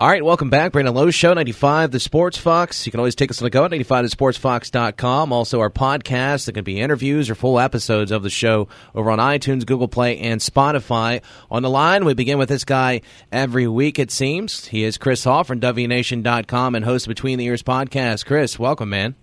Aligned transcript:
All 0.00 0.08
right, 0.08 0.24
welcome 0.24 0.48
back. 0.48 0.72
Brandon 0.72 0.94
Lowe 0.94 1.10
Show, 1.10 1.34
95 1.34 1.90
The 1.90 2.00
Sports 2.00 2.38
Fox. 2.38 2.86
You 2.86 2.90
can 2.90 3.00
always 3.00 3.14
take 3.14 3.30
us 3.30 3.42
on 3.42 3.44
the 3.44 3.50
go 3.50 3.66
at 3.66 3.70
95thesportsfox.com. 3.70 5.30
Also, 5.30 5.60
our 5.60 5.68
podcast. 5.68 6.46
There 6.46 6.54
can 6.54 6.64
be 6.64 6.80
interviews 6.80 7.28
or 7.28 7.34
full 7.34 7.60
episodes 7.60 8.10
of 8.10 8.22
the 8.22 8.30
show 8.30 8.66
over 8.94 9.10
on 9.10 9.18
iTunes, 9.18 9.66
Google 9.66 9.88
Play, 9.88 10.16
and 10.18 10.40
Spotify. 10.40 11.20
On 11.50 11.62
the 11.62 11.68
line, 11.68 12.06
we 12.06 12.14
begin 12.14 12.38
with 12.38 12.48
this 12.48 12.64
guy 12.64 13.02
every 13.30 13.68
week, 13.68 13.98
it 13.98 14.10
seems. 14.10 14.64
He 14.64 14.84
is 14.84 14.96
Chris 14.96 15.22
Hall 15.24 15.44
from 15.44 15.60
WNation.com 15.60 16.74
and 16.74 16.84
host 16.86 17.06
Between 17.06 17.38
the 17.38 17.44
Ears 17.44 17.62
podcast. 17.62 18.24
Chris, 18.24 18.58
welcome, 18.58 18.88
man. 18.88 19.16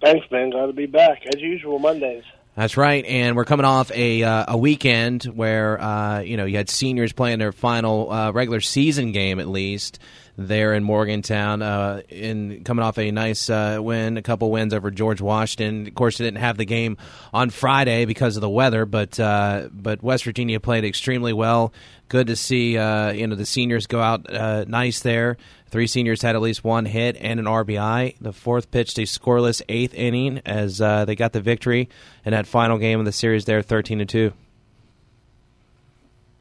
Thanks, 0.00 0.26
man. 0.30 0.48
Glad 0.48 0.68
to 0.68 0.72
be 0.72 0.86
back. 0.86 1.26
As 1.26 1.42
usual, 1.42 1.78
Mondays. 1.78 2.24
That's 2.56 2.76
right, 2.76 3.04
and 3.04 3.34
we're 3.34 3.44
coming 3.44 3.66
off 3.66 3.90
a 3.90 4.22
uh, 4.22 4.44
a 4.48 4.56
weekend 4.56 5.24
where 5.24 5.80
uh, 5.80 6.20
you 6.20 6.36
know 6.36 6.44
you 6.44 6.56
had 6.56 6.70
seniors 6.70 7.12
playing 7.12 7.40
their 7.40 7.50
final 7.50 8.12
uh, 8.12 8.30
regular 8.30 8.60
season 8.60 9.10
game 9.10 9.40
at 9.40 9.48
least 9.48 9.98
there 10.36 10.72
in 10.74 10.84
Morgantown, 10.84 11.62
uh, 11.62 12.02
in 12.08 12.62
coming 12.62 12.84
off 12.84 12.96
a 12.98 13.10
nice 13.10 13.50
uh, 13.50 13.78
win, 13.80 14.16
a 14.16 14.22
couple 14.22 14.52
wins 14.52 14.72
over 14.72 14.92
George 14.92 15.20
Washington. 15.20 15.88
Of 15.88 15.94
course, 15.96 16.18
they 16.18 16.24
didn't 16.24 16.38
have 16.38 16.56
the 16.56 16.64
game 16.64 16.96
on 17.32 17.50
Friday 17.50 18.04
because 18.04 18.36
of 18.36 18.40
the 18.40 18.50
weather, 18.50 18.86
but 18.86 19.18
uh, 19.18 19.68
but 19.72 20.04
West 20.04 20.22
Virginia 20.22 20.60
played 20.60 20.84
extremely 20.84 21.32
well. 21.32 21.72
Good 22.08 22.28
to 22.28 22.36
see 22.36 22.72
you 22.74 23.26
know 23.26 23.34
the 23.34 23.46
seniors 23.46 23.88
go 23.88 24.00
out 24.00 24.30
nice 24.68 25.00
there. 25.00 25.38
Three 25.74 25.88
seniors 25.88 26.22
had 26.22 26.36
at 26.36 26.40
least 26.40 26.62
one 26.62 26.84
hit 26.84 27.16
and 27.18 27.40
an 27.40 27.46
RBI. 27.46 28.14
The 28.20 28.32
fourth 28.32 28.70
pitched 28.70 28.96
a 28.98 29.02
scoreless 29.02 29.60
eighth 29.68 29.92
inning 29.92 30.40
as 30.46 30.80
uh, 30.80 31.04
they 31.04 31.16
got 31.16 31.32
the 31.32 31.40
victory 31.40 31.88
in 32.24 32.30
that 32.30 32.46
final 32.46 32.78
game 32.78 33.00
of 33.00 33.06
the 33.06 33.10
series. 33.10 33.44
There, 33.44 33.60
thirteen 33.60 33.98
to 33.98 34.04
two. 34.04 34.32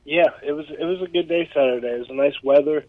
Yeah, 0.05 0.27
it 0.43 0.51
was 0.51 0.67
it 0.69 0.85
was 0.85 1.01
a 1.01 1.07
good 1.07 1.27
day 1.27 1.49
Saturday. 1.51 1.87
It 1.87 1.99
was 2.01 2.09
a 2.11 2.13
nice 2.13 2.35
weather, 2.43 2.85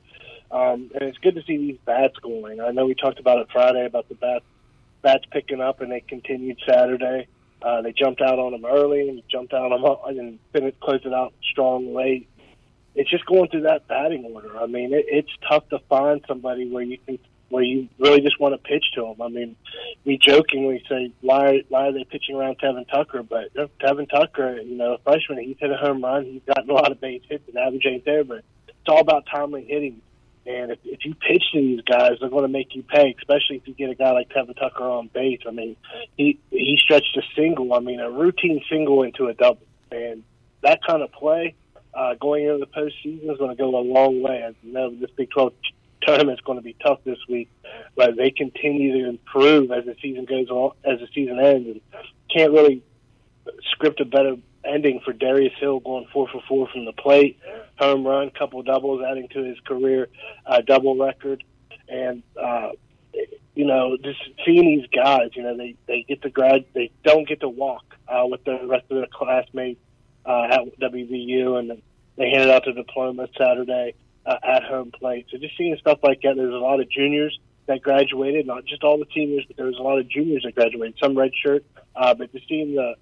um, 0.50 0.90
and 0.92 1.04
it's 1.08 1.16
good 1.16 1.34
to 1.36 1.42
see 1.44 1.56
these 1.56 1.78
bats 1.86 2.18
going. 2.18 2.60
I 2.60 2.72
know 2.72 2.84
we 2.84 2.94
talked 2.94 3.20
about 3.20 3.38
it 3.38 3.46
Friday 3.50 3.86
about 3.86 4.10
the 4.10 4.14
bats 4.14 4.44
bats 5.00 5.24
picking 5.30 5.62
up, 5.62 5.80
and 5.80 5.90
they 5.90 6.00
continued 6.00 6.58
Saturday. 6.68 7.26
Uh, 7.62 7.80
they 7.80 7.92
jumped 7.92 8.20
out 8.20 8.38
on 8.38 8.52
them 8.52 8.66
early 8.66 9.08
and 9.08 9.22
jumped 9.30 9.54
out 9.54 9.72
on 9.72 9.80
them 9.80 10.18
and 10.18 10.38
finished 10.52 10.78
closed 10.80 11.06
it 11.06 11.14
out 11.14 11.32
strong 11.50 11.94
late 11.94 12.28
it's 12.94 13.10
just 13.10 13.26
going 13.26 13.48
through 13.48 13.62
that 13.62 13.88
batting 13.88 14.24
order. 14.24 14.56
I 14.58 14.66
mean, 14.66 14.92
it, 14.92 15.06
it's 15.08 15.30
tough 15.48 15.68
to 15.70 15.78
find 15.88 16.24
somebody 16.28 16.68
where 16.68 16.82
you 16.82 16.98
can 16.98 17.18
where 17.50 17.62
you 17.62 17.88
really 17.98 18.20
just 18.20 18.40
want 18.40 18.54
to 18.54 18.68
pitch 18.68 18.84
to 18.94 19.02
them. 19.02 19.22
I 19.22 19.28
mean, 19.28 19.54
we 20.04 20.18
jokingly 20.18 20.82
say 20.88 21.12
why 21.20 21.62
why 21.68 21.88
are 21.88 21.92
they 21.92 22.04
pitching 22.04 22.36
around 22.36 22.58
Tevin 22.58 22.88
Tucker? 22.88 23.22
But 23.22 23.50
you 23.54 23.62
know, 23.62 23.68
Tevin 23.80 24.08
Tucker, 24.08 24.60
you 24.60 24.76
know, 24.76 24.98
freshman, 25.04 25.38
he's 25.38 25.56
hit 25.58 25.70
a 25.70 25.76
home 25.76 26.02
run. 26.02 26.24
He's 26.24 26.42
gotten 26.46 26.70
a 26.70 26.74
lot 26.74 26.92
of 26.92 27.00
base 27.00 27.22
hits, 27.28 27.48
and 27.48 27.56
average 27.56 27.86
ain't 27.86 28.04
there. 28.04 28.24
But 28.24 28.38
it's 28.68 28.88
all 28.88 29.00
about 29.00 29.26
timely 29.32 29.64
hitting. 29.64 30.00
And 30.46 30.72
if, 30.72 30.78
if 30.84 31.04
you 31.06 31.14
pitch 31.14 31.42
to 31.52 31.60
these 31.60 31.80
guys, 31.82 32.18
they're 32.20 32.28
going 32.28 32.42
to 32.42 32.48
make 32.48 32.74
you 32.74 32.82
pay. 32.82 33.14
Especially 33.18 33.56
if 33.56 33.66
you 33.66 33.74
get 33.74 33.88
a 33.88 33.94
guy 33.94 34.12
like 34.12 34.28
Tevin 34.28 34.58
Tucker 34.58 34.84
on 34.84 35.08
base. 35.08 35.40
I 35.46 35.50
mean, 35.50 35.76
he 36.16 36.38
he 36.50 36.78
stretched 36.82 37.16
a 37.16 37.22
single. 37.34 37.72
I 37.72 37.80
mean, 37.80 38.00
a 38.00 38.10
routine 38.10 38.62
single 38.70 39.02
into 39.02 39.26
a 39.26 39.34
double, 39.34 39.66
and 39.90 40.22
that 40.62 40.80
kind 40.86 41.02
of 41.02 41.12
play 41.12 41.54
uh, 41.94 42.14
going 42.20 42.44
into 42.44 42.58
the 42.58 42.66
postseason 42.66 43.30
is 43.30 43.38
going 43.38 43.50
to 43.50 43.56
go 43.56 43.76
a 43.76 43.80
long 43.80 44.22
way. 44.22 44.44
You 44.62 44.72
know, 44.72 44.94
this 44.94 45.10
Big 45.16 45.30
12 45.30 45.52
tournament 46.02 46.38
is 46.38 46.44
going 46.44 46.58
to 46.58 46.64
be 46.64 46.76
tough 46.82 47.00
this 47.04 47.18
week, 47.28 47.50
but 47.96 48.16
they 48.16 48.30
continue 48.30 49.02
to 49.02 49.08
improve 49.08 49.70
as 49.70 49.84
the 49.84 49.96
season 50.02 50.24
goes 50.24 50.48
on, 50.48 50.72
as 50.84 51.00
the 51.00 51.08
season 51.14 51.38
ends, 51.38 51.68
and 51.68 51.80
can't 52.30 52.52
really 52.52 52.82
script 53.70 54.00
a 54.00 54.04
better 54.04 54.36
ending 54.64 55.00
for 55.04 55.12
Darius 55.12 55.52
Hill 55.58 55.80
going 55.80 56.06
four 56.12 56.28
for 56.28 56.42
four 56.48 56.68
from 56.68 56.84
the 56.84 56.92
plate, 56.92 57.38
home 57.78 58.06
run, 58.06 58.30
couple 58.30 58.62
doubles, 58.62 59.02
adding 59.08 59.28
to 59.28 59.42
his 59.42 59.58
career 59.60 60.08
uh, 60.46 60.60
double 60.62 60.96
record, 60.96 61.44
and 61.88 62.22
uh, 62.40 62.70
you 63.54 63.64
know, 63.64 63.96
just 64.02 64.20
seeing 64.44 64.66
these 64.66 64.88
guys, 64.88 65.30
you 65.34 65.42
know, 65.42 65.56
they 65.56 65.76
they 65.86 66.04
get 66.08 66.22
to 66.22 66.30
grad, 66.30 66.64
they 66.74 66.90
don't 67.04 67.28
get 67.28 67.40
to 67.40 67.48
walk 67.48 67.84
uh, 68.08 68.26
with 68.26 68.44
the 68.44 68.58
rest 68.66 68.84
of 68.90 68.96
their 68.96 69.06
classmates 69.12 69.80
uh, 70.26 70.48
at 70.50 70.80
WVU, 70.80 71.58
and 71.58 71.82
they 72.16 72.30
handed 72.30 72.50
out 72.50 72.64
the 72.64 72.72
diploma 72.72 73.28
Saturday 73.36 73.94
uh, 74.26 74.36
at 74.42 74.64
home 74.64 74.90
plate. 74.90 75.26
So 75.30 75.38
just 75.38 75.56
seeing 75.56 75.76
stuff 75.78 75.98
like 76.02 76.22
that, 76.22 76.36
there's 76.36 76.54
a 76.54 76.58
lot 76.58 76.80
of 76.80 76.90
juniors 76.90 77.38
that 77.66 77.82
graduated, 77.82 78.46
not 78.46 78.64
just 78.66 78.84
all 78.84 78.98
the 78.98 79.06
seniors, 79.14 79.44
but 79.46 79.56
there 79.56 79.66
was 79.66 79.78
a 79.78 79.82
lot 79.82 79.98
of 79.98 80.08
juniors 80.08 80.42
that 80.44 80.54
graduated, 80.54 80.96
some 81.02 81.14
redshirt. 81.14 81.62
Uh, 81.96 82.14
but 82.14 82.32
just 82.32 82.48
seeing 82.48 82.74
the 82.74 82.94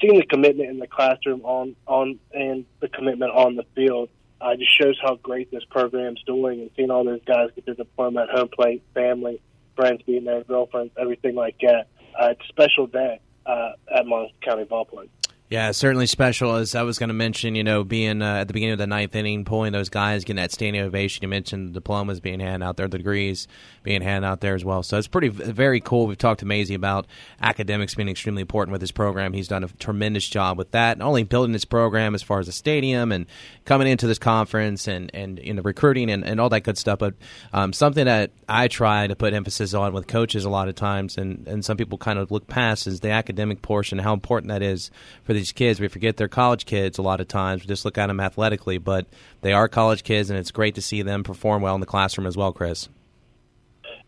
seeing 0.00 0.18
the 0.18 0.26
commitment 0.26 0.68
in 0.70 0.78
the 0.78 0.86
classroom 0.86 1.40
on 1.42 1.76
on 1.86 2.18
and 2.32 2.64
the 2.80 2.88
commitment 2.88 3.30
on 3.32 3.54
the 3.56 3.64
field 3.74 4.08
uh, 4.40 4.56
just 4.56 4.76
shows 4.76 4.98
how 5.02 5.14
great 5.16 5.50
this 5.50 5.64
program's 5.70 6.22
doing. 6.26 6.60
And 6.60 6.70
seeing 6.76 6.90
all 6.90 7.04
those 7.04 7.20
guys 7.24 7.50
get 7.54 7.66
their 7.66 7.74
diploma 7.74 8.22
at 8.22 8.30
home 8.30 8.48
plate, 8.48 8.82
family, 8.94 9.40
friends 9.76 10.02
being 10.02 10.24
there, 10.24 10.42
girlfriends, 10.44 10.92
everything 10.98 11.34
like 11.34 11.56
that. 11.60 11.86
Uh, 12.20 12.30
it's 12.30 12.40
a 12.44 12.48
special 12.48 12.86
day 12.86 13.20
uh, 13.46 13.72
at 13.94 14.04
Monongalia 14.04 14.32
County 14.42 14.64
Ballpark. 14.64 15.08
Yeah, 15.50 15.72
certainly 15.72 16.06
special. 16.06 16.54
As 16.54 16.76
I 16.76 16.82
was 16.84 17.00
going 17.00 17.08
to 17.08 17.14
mention, 17.14 17.56
you 17.56 17.64
know, 17.64 17.82
being 17.82 18.22
uh, 18.22 18.36
at 18.36 18.46
the 18.46 18.54
beginning 18.54 18.74
of 18.74 18.78
the 18.78 18.86
ninth 18.86 19.16
inning, 19.16 19.44
pulling 19.44 19.72
those 19.72 19.88
guys, 19.88 20.22
getting 20.22 20.36
that 20.36 20.52
standing 20.52 20.80
ovation. 20.80 21.22
You 21.22 21.28
mentioned 21.28 21.70
the 21.70 21.72
diplomas 21.72 22.20
being 22.20 22.38
handed 22.38 22.64
out 22.64 22.76
there, 22.76 22.86
the 22.86 22.98
degrees 22.98 23.48
being 23.82 24.00
handed 24.00 24.28
out 24.28 24.42
there 24.42 24.54
as 24.54 24.64
well. 24.64 24.84
So 24.84 24.96
it's 24.96 25.08
pretty 25.08 25.26
very 25.26 25.80
cool. 25.80 26.06
We've 26.06 26.16
talked 26.16 26.38
to 26.40 26.46
Mazey 26.46 26.74
about 26.74 27.08
academics 27.42 27.96
being 27.96 28.08
extremely 28.08 28.42
important 28.42 28.70
with 28.70 28.80
his 28.80 28.92
program. 28.92 29.32
He's 29.32 29.48
done 29.48 29.64
a 29.64 29.68
tremendous 29.68 30.28
job 30.28 30.56
with 30.56 30.70
that, 30.70 30.98
not 30.98 31.08
only 31.08 31.24
building 31.24 31.52
his 31.52 31.64
program 31.64 32.14
as 32.14 32.22
far 32.22 32.38
as 32.38 32.46
the 32.46 32.52
stadium 32.52 33.10
and 33.10 33.26
coming 33.64 33.88
into 33.88 34.06
this 34.06 34.20
conference 34.20 34.86
and 34.86 35.10
and 35.12 35.40
in 35.40 35.56
the 35.56 35.62
recruiting 35.62 36.10
and, 36.12 36.24
and 36.24 36.40
all 36.40 36.50
that 36.50 36.60
good 36.60 36.78
stuff, 36.78 37.00
but 37.00 37.14
um, 37.52 37.72
something 37.72 38.04
that 38.04 38.30
I 38.48 38.68
try 38.68 39.08
to 39.08 39.16
put 39.16 39.34
emphasis 39.34 39.74
on 39.74 39.94
with 39.94 40.06
coaches 40.06 40.44
a 40.44 40.50
lot 40.50 40.68
of 40.68 40.76
times, 40.76 41.18
and 41.18 41.48
and 41.48 41.64
some 41.64 41.76
people 41.76 41.98
kind 41.98 42.20
of 42.20 42.30
look 42.30 42.46
past 42.46 42.86
is 42.86 43.00
the 43.00 43.10
academic 43.10 43.62
portion, 43.62 43.98
how 43.98 44.12
important 44.12 44.50
that 44.50 44.62
is 44.62 44.92
for 45.24 45.32
the 45.32 45.39
these 45.40 45.52
kids. 45.52 45.80
We 45.80 45.88
forget 45.88 46.16
they're 46.16 46.28
college 46.28 46.66
kids 46.66 46.98
a 46.98 47.02
lot 47.02 47.20
of 47.20 47.28
times. 47.28 47.62
We 47.62 47.68
just 47.68 47.84
look 47.84 47.98
at 47.98 48.06
them 48.06 48.20
athletically, 48.20 48.78
but 48.78 49.06
they 49.40 49.52
are 49.52 49.68
college 49.68 50.04
kids, 50.04 50.30
and 50.30 50.38
it's 50.38 50.50
great 50.50 50.74
to 50.74 50.82
see 50.82 51.02
them 51.02 51.24
perform 51.24 51.62
well 51.62 51.74
in 51.74 51.80
the 51.80 51.86
classroom 51.86 52.26
as 52.26 52.36
well, 52.36 52.52
Chris. 52.52 52.88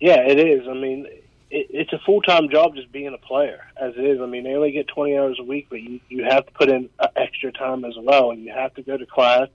Yeah, 0.01 0.21
it 0.27 0.39
is. 0.39 0.69
I 0.69 0.75
mean, 0.75 1.07
it, 1.51 1.67
it's 1.71 1.93
a 1.93 1.99
full 2.05 2.21
time 2.23 2.49
job 2.51 2.75
just 2.75 2.93
being 2.93 3.13
a 3.15 3.19
player, 3.19 3.65
as 3.81 3.95
it 3.97 4.05
is. 4.05 4.21
I 4.21 4.27
mean, 4.27 4.45
they 4.45 4.55
only 4.55 4.73
get 4.73 4.89
20 4.89 5.17
hours 5.17 5.39
a 5.41 5.45
week, 5.45 5.69
but 5.71 5.81
you, 5.81 6.01
you 6.09 6.25
have 6.25 6.47
to 6.47 6.53
put 6.53 6.69
in 6.69 6.91
uh, 6.99 7.09
extra 7.17 7.53
time 7.53 7.85
as 7.85 7.95
well, 7.99 8.31
and 8.31 8.45
you 8.45 8.53
have 8.53 8.75
to 8.75 8.83
go 8.83 8.97
to 8.97 9.07
class. 9.07 9.49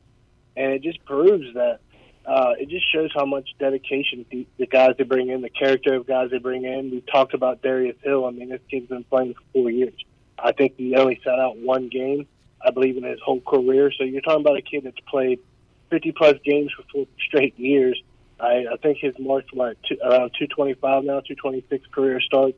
And 0.55 0.71
it 0.73 0.81
just 0.81 1.03
proves 1.05 1.53
that 1.53 1.79
uh, 2.25 2.53
it 2.59 2.69
just 2.69 2.91
shows 2.91 3.11
how 3.13 3.25
much 3.25 3.47
dedication 3.59 4.25
the, 4.31 4.45
the 4.57 4.65
guys 4.65 4.95
they 4.97 5.03
bring 5.03 5.29
in, 5.29 5.41
the 5.41 5.49
character 5.49 5.93
of 5.93 6.07
guys 6.07 6.29
they 6.31 6.39
bring 6.39 6.65
in. 6.65 6.91
We 6.91 7.01
talked 7.01 7.33
about 7.33 7.61
Darius 7.61 7.95
Hill. 8.03 8.25
I 8.25 8.31
mean, 8.31 8.49
this 8.49 8.59
kid's 8.69 8.87
been 8.87 9.03
playing 9.05 9.33
for 9.33 9.41
four 9.53 9.71
years. 9.71 9.93
I 10.39 10.51
think 10.51 10.75
he 10.77 10.95
only 10.95 11.19
sat 11.23 11.39
out 11.39 11.57
one 11.57 11.89
game, 11.89 12.27
I 12.65 12.71
believe, 12.71 12.97
in 12.97 13.03
his 13.03 13.19
whole 13.23 13.41
career. 13.41 13.91
So 13.97 14.03
you're 14.03 14.21
talking 14.21 14.41
about 14.41 14.57
a 14.57 14.61
kid 14.61 14.83
that's 14.83 14.99
played 15.07 15.39
50 15.89 16.11
plus 16.13 16.35
games 16.43 16.71
for 16.75 16.83
four 16.91 17.07
straight 17.25 17.57
years. 17.59 18.01
I, 18.39 18.65
I 18.71 18.77
think 18.81 18.99
his 18.99 19.15
mark's 19.19 19.51
what 19.51 19.77
two, 19.83 19.97
around 20.03 20.31
225 20.37 21.03
now, 21.03 21.21
226 21.21 21.87
career 21.91 22.21
start. 22.21 22.53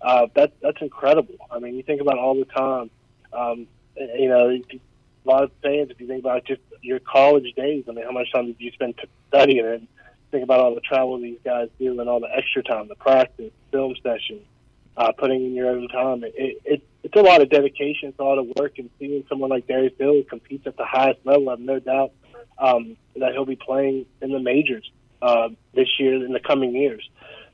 Uh, 0.00 0.26
that 0.34 0.52
that's 0.60 0.80
incredible. 0.80 1.34
I 1.50 1.58
mean, 1.58 1.76
you 1.76 1.82
think 1.82 2.00
about 2.00 2.18
all 2.18 2.34
the 2.34 2.44
time. 2.44 2.90
Um, 3.32 3.66
you 3.96 4.28
know, 4.28 4.50
a 4.50 5.28
lot 5.28 5.44
of 5.44 5.50
fans. 5.62 5.90
If 5.90 6.00
you 6.00 6.06
think 6.06 6.20
about 6.20 6.44
just 6.44 6.60
your 6.82 7.00
college 7.00 7.52
days, 7.56 7.84
I 7.88 7.92
mean, 7.92 8.04
how 8.04 8.12
much 8.12 8.30
time 8.32 8.46
did 8.46 8.56
you 8.58 8.70
spend 8.72 8.94
studying 9.28 9.64
and 9.64 9.88
think 10.30 10.44
about 10.44 10.60
all 10.60 10.74
the 10.74 10.80
travel 10.80 11.18
these 11.18 11.38
guys 11.44 11.68
do 11.78 11.98
and 12.00 12.08
all 12.08 12.20
the 12.20 12.28
extra 12.36 12.62
time, 12.62 12.88
the 12.88 12.96
practice, 12.96 13.52
film 13.70 13.94
sessions, 14.02 14.42
uh, 14.96 15.12
putting 15.12 15.44
in 15.44 15.54
your 15.54 15.68
own 15.68 15.88
time. 15.88 16.24
It, 16.24 16.60
it, 16.64 16.82
it's 17.02 17.16
a 17.16 17.20
lot 17.20 17.42
of 17.42 17.50
dedication, 17.50 18.08
it's 18.08 18.18
a 18.18 18.24
lot 18.24 18.38
of 18.38 18.46
work, 18.58 18.78
and 18.78 18.90
seeing 18.98 19.24
someone 19.28 19.50
like 19.50 19.66
Darius 19.66 19.92
Hill 19.98 20.22
competes 20.28 20.66
at 20.66 20.76
the 20.76 20.84
highest 20.84 21.20
level, 21.24 21.48
I 21.48 21.52
have 21.52 21.60
no 21.60 21.78
doubt 21.78 22.12
um, 22.58 22.96
that 23.16 23.32
he'll 23.32 23.44
be 23.44 23.56
playing 23.56 24.06
in 24.22 24.32
the 24.32 24.40
majors 24.40 24.90
uh, 25.20 25.48
this 25.74 25.88
year 25.98 26.14
in 26.14 26.32
the 26.32 26.40
coming 26.40 26.74
years. 26.74 27.08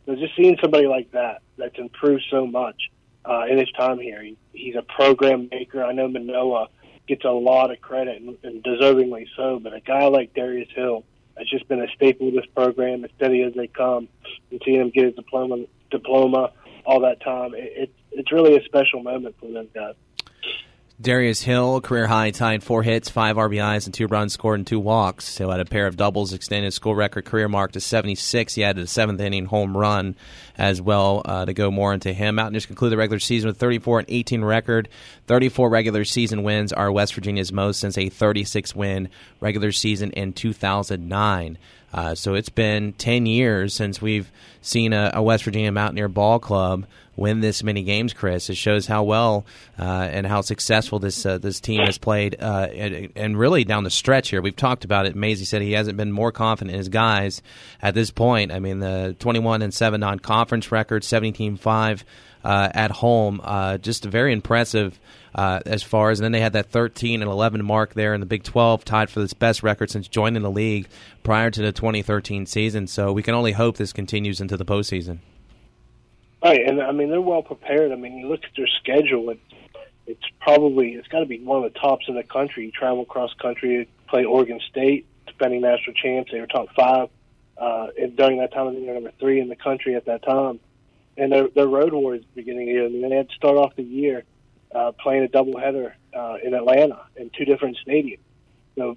So 0.06 0.14
just 0.16 0.36
seeing 0.36 0.56
somebody 0.60 0.86
like 0.86 1.10
that 1.12 1.42
that's 1.56 1.78
improved 1.78 2.24
so 2.30 2.46
much 2.46 2.90
uh, 3.24 3.44
in 3.50 3.58
his 3.58 3.70
time 3.72 3.98
here. 3.98 4.22
He, 4.22 4.36
he's 4.52 4.76
a 4.76 4.82
program 4.82 5.48
maker. 5.50 5.84
I 5.84 5.92
know 5.92 6.08
Manoah 6.08 6.68
gets 7.06 7.24
a 7.24 7.30
lot 7.30 7.70
of 7.70 7.80
credit 7.80 8.20
and, 8.20 8.36
and 8.42 8.62
deservingly 8.62 9.26
so, 9.36 9.58
but 9.58 9.74
a 9.74 9.80
guy 9.80 10.04
like 10.06 10.34
Darius 10.34 10.68
Hill 10.74 11.04
has 11.36 11.48
just 11.48 11.66
been 11.68 11.80
a 11.80 11.88
staple 11.94 12.28
of 12.28 12.34
this 12.34 12.46
program, 12.54 13.04
as 13.04 13.10
steady 13.16 13.42
as 13.42 13.54
they 13.54 13.66
come, 13.66 14.08
and 14.50 14.60
seeing 14.64 14.80
him 14.80 14.90
get 14.90 15.06
his 15.06 15.14
diploma, 15.14 15.64
diploma 15.90 16.52
all 16.90 17.00
that 17.00 17.20
time. 17.20 17.54
It, 17.54 17.72
it, 17.76 17.94
it's 18.10 18.32
really 18.32 18.56
a 18.56 18.64
special 18.64 19.00
moment 19.02 19.36
for 19.38 19.48
them 19.50 19.68
guys. 19.72 19.94
Darius 21.00 21.40
Hill, 21.40 21.80
career 21.80 22.06
high, 22.08 22.30
tied 22.30 22.62
four 22.62 22.82
hits, 22.82 23.08
five 23.08 23.36
RBIs, 23.36 23.86
and 23.86 23.94
two 23.94 24.06
runs 24.06 24.34
scored 24.34 24.60
and 24.60 24.66
two 24.66 24.78
walks. 24.78 25.38
He 25.38 25.44
had 25.44 25.58
a 25.58 25.64
pair 25.64 25.86
of 25.86 25.96
doubles, 25.96 26.34
extended 26.34 26.66
his 26.66 26.74
school 26.74 26.94
record 26.94 27.24
career 27.24 27.48
mark 27.48 27.72
to 27.72 27.80
76. 27.80 28.54
He 28.54 28.62
added 28.62 28.84
a 28.84 28.86
seventh 28.86 29.18
inning 29.18 29.46
home 29.46 29.74
run 29.74 30.14
as 30.58 30.82
well 30.82 31.22
uh, 31.24 31.46
to 31.46 31.54
go 31.54 31.70
more 31.70 31.94
into 31.94 32.12
him. 32.12 32.34
Mountaineers 32.34 32.66
conclude 32.66 32.92
the 32.92 32.98
regular 32.98 33.18
season 33.18 33.48
with 33.48 33.56
34 33.56 34.00
and 34.00 34.10
18 34.10 34.44
record. 34.44 34.90
34 35.26 35.70
regular 35.70 36.04
season 36.04 36.42
wins 36.42 36.70
are 36.70 36.92
West 36.92 37.14
Virginia's 37.14 37.50
most 37.50 37.80
since 37.80 37.96
a 37.96 38.10
36 38.10 38.76
win 38.76 39.08
regular 39.40 39.72
season 39.72 40.10
in 40.10 40.34
2009. 40.34 41.56
Uh, 41.92 42.14
so 42.14 42.34
it's 42.34 42.50
been 42.50 42.92
10 42.92 43.26
years 43.26 43.74
since 43.74 44.00
we've 44.02 44.30
seen 44.60 44.92
a, 44.92 45.10
a, 45.14 45.22
West 45.22 45.44
Virginia 45.44 45.72
Mountaineer 45.72 46.08
ball 46.08 46.38
club 46.38 46.86
win 47.20 47.40
this 47.40 47.62
many 47.62 47.82
games, 47.82 48.12
Chris. 48.12 48.48
It 48.50 48.56
shows 48.56 48.86
how 48.86 49.04
well 49.04 49.44
uh, 49.78 49.82
and 50.10 50.26
how 50.26 50.40
successful 50.40 50.98
this 50.98 51.24
uh, 51.24 51.38
this 51.38 51.60
team 51.60 51.84
has 51.84 51.98
played, 51.98 52.36
uh, 52.40 52.68
and, 52.74 53.12
and, 53.14 53.38
really 53.38 53.62
down 53.62 53.84
the 53.84 53.90
stretch 53.90 54.30
here. 54.30 54.40
We've 54.40 54.56
talked 54.56 54.84
about 54.84 55.06
it. 55.06 55.14
Mazey 55.14 55.44
said 55.44 55.62
he 55.62 55.72
hasn't 55.72 55.98
been 55.98 56.10
more 56.10 56.32
confident 56.32 56.72
in 56.72 56.78
his 56.78 56.88
guys 56.88 57.42
at 57.82 57.94
this 57.94 58.10
point. 58.10 58.50
I 58.50 58.58
mean, 58.58 58.80
the 58.80 59.14
21 59.18 59.62
and 59.62 59.72
7 59.72 60.00
non 60.00 60.18
conference 60.18 60.72
record, 60.72 61.04
17 61.04 61.56
5 61.58 62.04
uh, 62.42 62.70
at 62.74 62.90
home. 62.90 63.40
Uh, 63.44 63.78
just 63.78 64.04
very 64.04 64.32
impressive 64.32 64.98
uh, 65.34 65.60
as 65.66 65.82
far 65.82 66.10
as. 66.10 66.20
And 66.20 66.24
then 66.24 66.32
they 66.32 66.40
had 66.40 66.54
that 66.54 66.70
13 66.70 67.22
and 67.22 67.30
11 67.30 67.64
mark 67.64 67.94
there 67.94 68.14
in 68.14 68.20
the 68.20 68.26
Big 68.26 68.42
12, 68.42 68.84
tied 68.84 69.10
for 69.10 69.20
this 69.20 69.34
best 69.34 69.62
record 69.62 69.90
since 69.90 70.08
joining 70.08 70.42
the 70.42 70.50
league 70.50 70.88
prior 71.22 71.50
to 71.50 71.62
the 71.62 71.72
2013 71.72 72.46
season. 72.46 72.86
So 72.86 73.12
we 73.12 73.22
can 73.22 73.34
only 73.34 73.52
hope 73.52 73.76
this 73.76 73.92
continues 73.92 74.40
into 74.40 74.56
the 74.56 74.64
postseason. 74.64 75.18
Right, 76.42 76.60
and 76.66 76.80
I 76.80 76.92
mean 76.92 77.10
they're 77.10 77.20
well 77.20 77.42
prepared. 77.42 77.92
I 77.92 77.96
mean, 77.96 78.16
you 78.16 78.28
look 78.28 78.44
at 78.44 78.50
their 78.56 78.68
schedule; 78.82 79.30
it's 79.30 79.40
it's 80.06 80.24
probably 80.40 80.92
it's 80.92 81.08
got 81.08 81.20
to 81.20 81.26
be 81.26 81.38
one 81.40 81.62
of 81.62 81.72
the 81.72 81.78
tops 81.78 82.06
in 82.08 82.14
the 82.14 82.22
country. 82.22 82.66
You 82.66 82.72
travel 82.72 83.04
cross 83.04 83.32
country, 83.34 83.88
play 84.08 84.24
Oregon 84.24 84.60
State, 84.70 85.06
defending 85.26 85.60
national 85.60 85.94
champs. 85.94 86.32
They 86.32 86.40
were 86.40 86.46
top 86.46 86.68
five, 86.74 87.08
uh, 87.58 87.88
and 88.00 88.16
during 88.16 88.38
that 88.38 88.52
time, 88.52 88.68
I 88.68 88.70
think 88.72 88.82
they 88.84 88.88
were 88.88 88.94
number 88.94 89.12
three 89.20 89.40
in 89.40 89.48
the 89.48 89.56
country 89.56 89.94
at 89.94 90.06
that 90.06 90.22
time 90.22 90.60
and 91.20 91.30
their, 91.30 91.48
their 91.48 91.66
road 91.66 91.92
warriors 91.92 92.24
beginning 92.34 92.62
of 92.62 92.66
the 92.66 92.72
year. 92.72 92.86
I 92.86 92.88
mean, 92.88 93.10
they 93.10 93.16
had 93.16 93.28
to 93.28 93.34
start 93.34 93.56
off 93.56 93.76
the 93.76 93.82
year 93.82 94.24
uh, 94.74 94.92
playing 94.92 95.24
a 95.24 95.28
doubleheader 95.28 95.92
uh, 96.14 96.36
in 96.42 96.54
Atlanta 96.54 97.02
in 97.16 97.30
two 97.36 97.44
different 97.44 97.76
stadiums. 97.86 98.20
So 98.76 98.96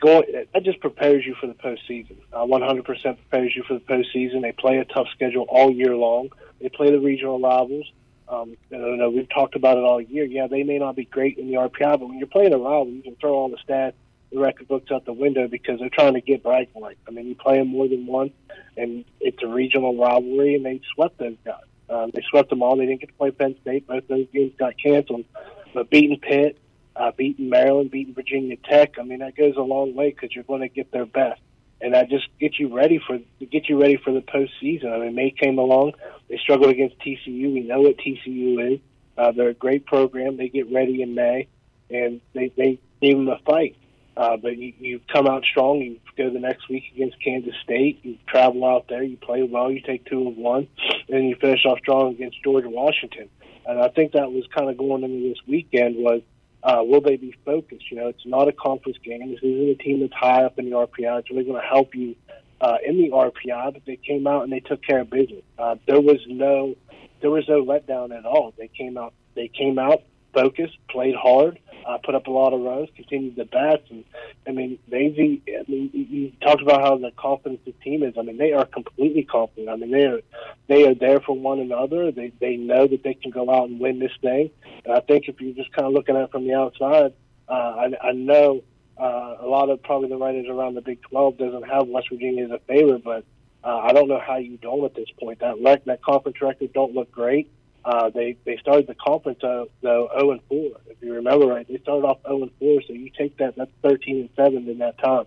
going, 0.00 0.46
that 0.52 0.62
just 0.62 0.80
prepares 0.80 1.24
you 1.26 1.34
for 1.40 1.46
the 1.46 1.54
postseason. 1.54 2.16
Uh, 2.32 2.44
100% 2.44 2.84
prepares 2.84 3.54
you 3.54 3.62
for 3.64 3.74
the 3.74 3.80
postseason. 3.80 4.42
They 4.42 4.52
play 4.52 4.78
a 4.78 4.84
tough 4.84 5.08
schedule 5.14 5.46
all 5.48 5.70
year 5.70 5.96
long. 5.96 6.30
They 6.60 6.68
play 6.68 6.90
the 6.90 7.00
regional 7.00 7.40
rivals. 7.40 7.90
Um, 8.28 8.56
I 8.72 8.76
don't 8.76 8.98
know. 8.98 9.10
We've 9.10 9.28
talked 9.28 9.54
about 9.54 9.76
it 9.76 9.84
all 9.84 10.00
year. 10.00 10.24
Yeah, 10.24 10.46
they 10.46 10.62
may 10.62 10.78
not 10.78 10.96
be 10.96 11.04
great 11.04 11.38
in 11.38 11.48
the 11.48 11.54
RPI, 11.54 12.00
but 12.00 12.08
when 12.08 12.18
you're 12.18 12.26
playing 12.26 12.54
a 12.54 12.58
rival, 12.58 12.88
you 12.88 13.02
can 13.02 13.16
throw 13.16 13.34
all 13.34 13.48
the 13.50 13.58
stats, 13.58 13.92
the 14.32 14.38
record 14.38 14.66
books 14.66 14.90
out 14.90 15.04
the 15.04 15.12
window 15.12 15.46
because 15.46 15.78
they're 15.78 15.90
trying 15.90 16.14
to 16.14 16.20
get 16.20 16.42
bragging 16.42 16.82
rights. 16.82 17.00
I 17.06 17.10
mean, 17.10 17.26
you 17.26 17.34
play 17.34 17.58
them 17.58 17.68
more 17.68 17.86
than 17.86 18.06
once, 18.06 18.32
and 18.76 19.04
it's 19.20 19.42
a 19.42 19.46
regional 19.46 19.96
rivalry, 19.96 20.54
and 20.54 20.64
they 20.64 20.80
swept 20.94 21.18
those 21.18 21.36
guys. 21.44 21.62
Um, 21.90 22.10
they 22.14 22.22
swept 22.30 22.48
them 22.48 22.62
all. 22.62 22.76
They 22.76 22.86
didn't 22.86 23.00
get 23.00 23.08
to 23.08 23.14
play 23.14 23.30
Penn 23.30 23.56
State. 23.60 23.86
Both 23.86 24.08
those 24.08 24.26
games 24.32 24.52
got 24.58 24.74
canceled. 24.82 25.26
But 25.74 25.90
beating 25.90 26.18
Pitt, 26.18 26.58
uh, 26.96 27.12
beating 27.16 27.48
Maryland, 27.50 27.90
beating 27.90 28.14
Virginia 28.14 28.56
Tech, 28.56 28.98
I 28.98 29.02
mean 29.02 29.20
that 29.20 29.36
goes 29.36 29.56
a 29.56 29.62
long 29.62 29.94
way 29.94 30.10
because 30.10 30.34
you're 30.34 30.44
going 30.44 30.62
to 30.62 30.68
get 30.68 30.92
their 30.92 31.06
best, 31.06 31.40
and 31.80 31.94
that 31.94 32.08
just 32.08 32.26
gets 32.40 32.58
you 32.58 32.74
ready 32.74 33.00
for 33.04 33.18
get 33.50 33.68
you 33.68 33.80
ready 33.80 33.96
for 33.96 34.12
the 34.12 34.20
postseason. 34.20 34.92
I 34.92 34.98
mean 34.98 35.14
May 35.14 35.30
came 35.30 35.58
along. 35.58 35.92
They 36.28 36.38
struggled 36.38 36.70
against 36.70 36.98
TCU. 37.00 37.52
We 37.52 37.60
know 37.60 37.80
what 37.80 37.96
TCU 37.98 38.74
is. 38.74 38.80
Uh, 39.16 39.32
they're 39.32 39.50
a 39.50 39.54
great 39.54 39.86
program. 39.86 40.36
They 40.36 40.48
get 40.48 40.72
ready 40.72 41.02
in 41.02 41.14
May, 41.14 41.48
and 41.90 42.20
they 42.32 42.52
they 42.56 42.78
gave 43.00 43.16
them 43.16 43.28
a 43.28 43.38
fight. 43.38 43.76
Uh, 44.16 44.36
but 44.36 44.56
you, 44.56 44.72
you 44.78 45.00
come 45.12 45.26
out 45.26 45.44
strong. 45.44 45.78
You 45.78 45.98
go 46.16 46.30
the 46.30 46.38
next 46.38 46.68
week 46.68 46.84
against 46.94 47.20
Kansas 47.20 47.54
State. 47.64 47.98
You 48.04 48.16
travel 48.28 48.64
out 48.64 48.86
there. 48.88 49.02
You 49.02 49.16
play 49.16 49.42
well. 49.42 49.70
You 49.70 49.80
take 49.80 50.04
two 50.04 50.28
of 50.28 50.36
one, 50.36 50.68
and 51.08 51.28
you 51.28 51.36
finish 51.40 51.64
off 51.64 51.78
strong 51.78 52.14
against 52.14 52.42
George 52.44 52.64
Washington. 52.64 53.28
And 53.66 53.80
I 53.80 53.88
think 53.88 54.12
that 54.12 54.30
was 54.30 54.44
kind 54.54 54.70
of 54.70 54.76
going 54.76 55.02
into 55.02 55.28
this 55.28 55.38
weekend 55.48 55.96
was 55.96 56.22
uh, 56.64 56.82
will 56.82 57.02
they 57.02 57.16
be 57.16 57.34
focused? 57.44 57.90
You 57.90 57.98
know, 57.98 58.08
it's 58.08 58.24
not 58.24 58.48
a 58.48 58.52
conference 58.52 58.98
game. 59.04 59.30
This 59.30 59.40
isn't 59.42 59.68
a 59.68 59.74
team 59.74 60.00
that's 60.00 60.14
high 60.14 60.44
up 60.44 60.58
in 60.58 60.64
the 60.64 60.72
RPI. 60.72 61.20
It's 61.20 61.30
really 61.30 61.44
going 61.44 61.60
to 61.60 61.66
help 61.66 61.94
you 61.94 62.16
uh, 62.60 62.78
in 62.84 62.96
the 62.96 63.10
RPI. 63.10 63.74
But 63.74 63.84
they 63.84 63.96
came 63.96 64.26
out 64.26 64.44
and 64.44 64.52
they 64.52 64.60
took 64.60 64.82
care 64.82 65.00
of 65.00 65.10
business. 65.10 65.42
Uh, 65.58 65.76
there 65.86 66.00
was 66.00 66.18
no 66.26 66.74
there 67.20 67.30
was 67.30 67.48
no 67.48 67.64
letdown 67.64 68.16
at 68.16 68.24
all. 68.24 68.54
They 68.56 68.68
came 68.68 68.96
out 68.96 69.12
they 69.34 69.48
came 69.48 69.78
out 69.78 70.02
focused, 70.32 70.76
played 70.90 71.14
hard, 71.14 71.58
uh, 71.86 71.98
put 71.98 72.14
up 72.14 72.26
a 72.26 72.30
lot 72.30 72.52
of 72.52 72.60
runs, 72.60 72.88
continued 72.96 73.36
the 73.36 73.44
bats, 73.44 73.84
and 73.90 74.04
I 74.46 74.52
mean, 74.52 74.78
Mazey. 74.90 75.42
I 75.48 75.70
mean, 75.70 75.90
you 75.92 76.32
talked 76.40 76.62
about 76.62 76.80
how 76.80 76.96
the 76.96 77.12
confidence 77.16 77.60
the 77.64 77.72
team 77.84 78.02
is. 78.02 78.14
I 78.18 78.22
mean, 78.22 78.38
they 78.38 78.52
are 78.52 78.64
completely 78.64 79.22
confident. 79.22 79.68
I 79.68 79.76
mean, 79.76 79.90
they 79.90 80.04
are 80.06 80.20
they 80.66 80.86
are 80.86 80.94
there 80.94 81.20
for 81.20 81.36
one 81.36 81.60
another. 81.60 82.10
They 82.10 82.32
they 82.40 82.56
know 82.56 82.86
that 82.86 83.02
they 83.02 83.14
can 83.14 83.30
go 83.30 83.50
out 83.50 83.68
and 83.68 83.80
win 83.80 83.98
this 83.98 84.12
thing. 84.20 84.50
And 84.84 84.94
I 84.94 85.00
think 85.00 85.28
if 85.28 85.40
you're 85.40 85.54
just 85.54 85.72
kind 85.72 85.86
of 85.86 85.92
looking 85.92 86.16
at 86.16 86.22
it 86.22 86.30
from 86.30 86.46
the 86.46 86.54
outside, 86.54 87.12
uh, 87.48 87.52
I, 87.52 88.08
I 88.08 88.12
know. 88.12 88.62
Uh, 88.96 89.38
a 89.40 89.46
lot 89.48 89.68
of 89.70 89.82
probably 89.82 90.08
the 90.08 90.16
writers 90.16 90.46
around 90.48 90.74
the 90.74 90.80
Big 90.80 91.02
12 91.02 91.36
doesn't 91.36 91.64
have 91.64 91.88
West 91.88 92.06
Virginia 92.10 92.44
as 92.44 92.52
a 92.52 92.60
favorite, 92.60 93.02
but 93.02 93.24
uh, 93.64 93.78
I 93.78 93.92
don't 93.92 94.08
know 94.08 94.20
how 94.24 94.36
you 94.36 94.56
don't 94.58 94.84
at 94.84 94.94
this 94.94 95.08
point. 95.18 95.40
That 95.40 95.56
rec- 95.60 95.84
that 95.86 96.02
conference 96.02 96.40
record 96.40 96.72
don't 96.72 96.94
look 96.94 97.10
great. 97.10 97.50
Uh, 97.84 98.10
they 98.10 98.36
they 98.44 98.56
started 98.58 98.86
the 98.86 98.94
conference 98.94 99.42
uh, 99.42 99.64
though 99.82 100.08
zero 100.16 100.32
and 100.32 100.40
four. 100.48 100.80
If 100.86 101.02
you 101.02 101.14
remember 101.14 101.46
right, 101.46 101.66
they 101.66 101.78
started 101.78 102.06
off 102.06 102.18
zero 102.26 102.42
and 102.42 102.50
four. 102.58 102.82
So 102.86 102.92
you 102.92 103.10
take 103.10 103.36
that 103.38 103.56
that's 103.56 103.70
thirteen 103.82 104.20
and 104.20 104.30
seven 104.36 104.68
in 104.68 104.78
that 104.78 104.98
time. 104.98 105.24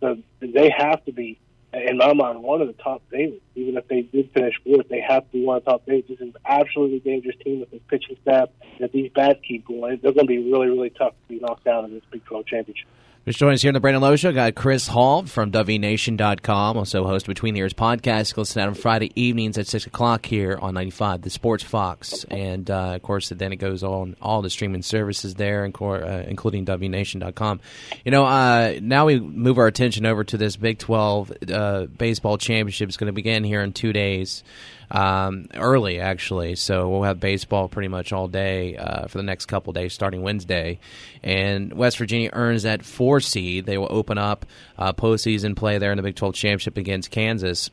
So 0.00 0.18
they 0.40 0.70
have 0.70 1.04
to 1.06 1.12
be, 1.12 1.40
in 1.72 1.98
my 1.98 2.12
mind, 2.14 2.42
one 2.42 2.62
of 2.62 2.68
the 2.68 2.82
top 2.82 3.02
favorites. 3.10 3.44
Even 3.54 3.76
if 3.76 3.86
they 3.88 4.02
did 4.02 4.30
finish 4.32 4.54
fourth, 4.64 4.88
they 4.88 5.00
have 5.00 5.24
to 5.24 5.32
be 5.32 5.44
one 5.44 5.58
of 5.58 5.64
the 5.64 5.70
top 5.72 5.84
favorites. 5.84 6.08
This 6.08 6.16
is 6.16 6.34
an 6.34 6.34
absolutely 6.46 7.00
dangerous 7.00 7.36
team 7.44 7.60
with 7.60 7.70
this 7.70 7.80
pitching 7.88 8.16
staff. 8.22 8.48
If 8.78 8.92
these 8.92 9.10
bats 9.14 9.40
keep 9.46 9.66
going, 9.66 9.98
they're 10.02 10.12
going 10.12 10.26
to 10.26 10.28
be 10.28 10.50
really 10.50 10.68
really 10.68 10.90
tough 10.90 11.12
to 11.12 11.34
be 11.34 11.40
knocked 11.40 11.66
out 11.66 11.84
in 11.84 11.94
this 11.94 12.02
Big 12.10 12.24
Twelve 12.24 12.46
championship. 12.46 12.86
Just 13.26 13.40
joining 13.40 13.54
us 13.56 13.62
here 13.62 13.68
in 13.68 13.74
the 13.74 13.80
Brandon 13.80 14.00
Lowe 14.00 14.16
Show. 14.16 14.32
Got 14.32 14.54
Chris 14.54 14.88
Hall 14.88 15.26
from 15.26 15.52
WNation.com, 15.52 16.78
also 16.78 17.04
host 17.04 17.26
Between 17.26 17.52
the 17.52 17.60
Ears 17.60 17.74
podcast. 17.74 18.34
Listen 18.38 18.62
out 18.62 18.68
on 18.68 18.74
Friday 18.74 19.12
evenings 19.16 19.58
at 19.58 19.66
6 19.66 19.86
o'clock 19.86 20.24
here 20.24 20.58
on 20.62 20.72
95, 20.72 21.20
the 21.20 21.28
Sports 21.28 21.62
Fox. 21.62 22.24
And, 22.30 22.70
uh, 22.70 22.94
of 22.94 23.02
course, 23.02 23.28
then 23.28 23.52
it 23.52 23.56
goes 23.56 23.82
on 23.82 24.16
all 24.22 24.40
the 24.40 24.48
streaming 24.48 24.80
services 24.80 25.34
there, 25.34 25.64
uh, 25.66 26.22
including 26.26 26.64
WNation.com. 26.64 27.60
You 28.02 28.12
know, 28.12 28.24
uh, 28.24 28.78
now 28.80 29.04
we 29.04 29.20
move 29.20 29.58
our 29.58 29.66
attention 29.66 30.06
over 30.06 30.24
to 30.24 30.38
this 30.38 30.56
Big 30.56 30.78
12 30.78 31.32
uh, 31.52 31.84
baseball 31.84 32.38
championship. 32.38 32.88
It's 32.88 32.96
going 32.96 33.08
to 33.08 33.12
begin 33.12 33.44
here 33.44 33.60
in 33.60 33.74
two 33.74 33.92
days 33.92 34.42
um, 34.90 35.46
early 35.54 36.00
actually. 36.00 36.54
So 36.56 36.88
we'll 36.88 37.02
have 37.02 37.20
baseball 37.20 37.68
pretty 37.68 37.88
much 37.88 38.12
all 38.12 38.28
day 38.28 38.76
uh, 38.76 39.06
for 39.06 39.18
the 39.18 39.24
next 39.24 39.46
couple 39.46 39.72
days, 39.72 39.92
starting 39.92 40.22
Wednesday. 40.22 40.78
And 41.22 41.72
West 41.72 41.98
Virginia 41.98 42.30
earns 42.32 42.62
that 42.62 42.84
four 42.84 43.20
seed. 43.20 43.66
They 43.66 43.78
will 43.78 43.88
open 43.90 44.18
up 44.18 44.46
uh, 44.78 44.92
postseason 44.92 45.56
play 45.56 45.78
there 45.78 45.90
in 45.90 45.96
the 45.96 46.02
Big 46.02 46.16
12 46.16 46.34
championship 46.34 46.76
against 46.76 47.10
Kansas 47.10 47.70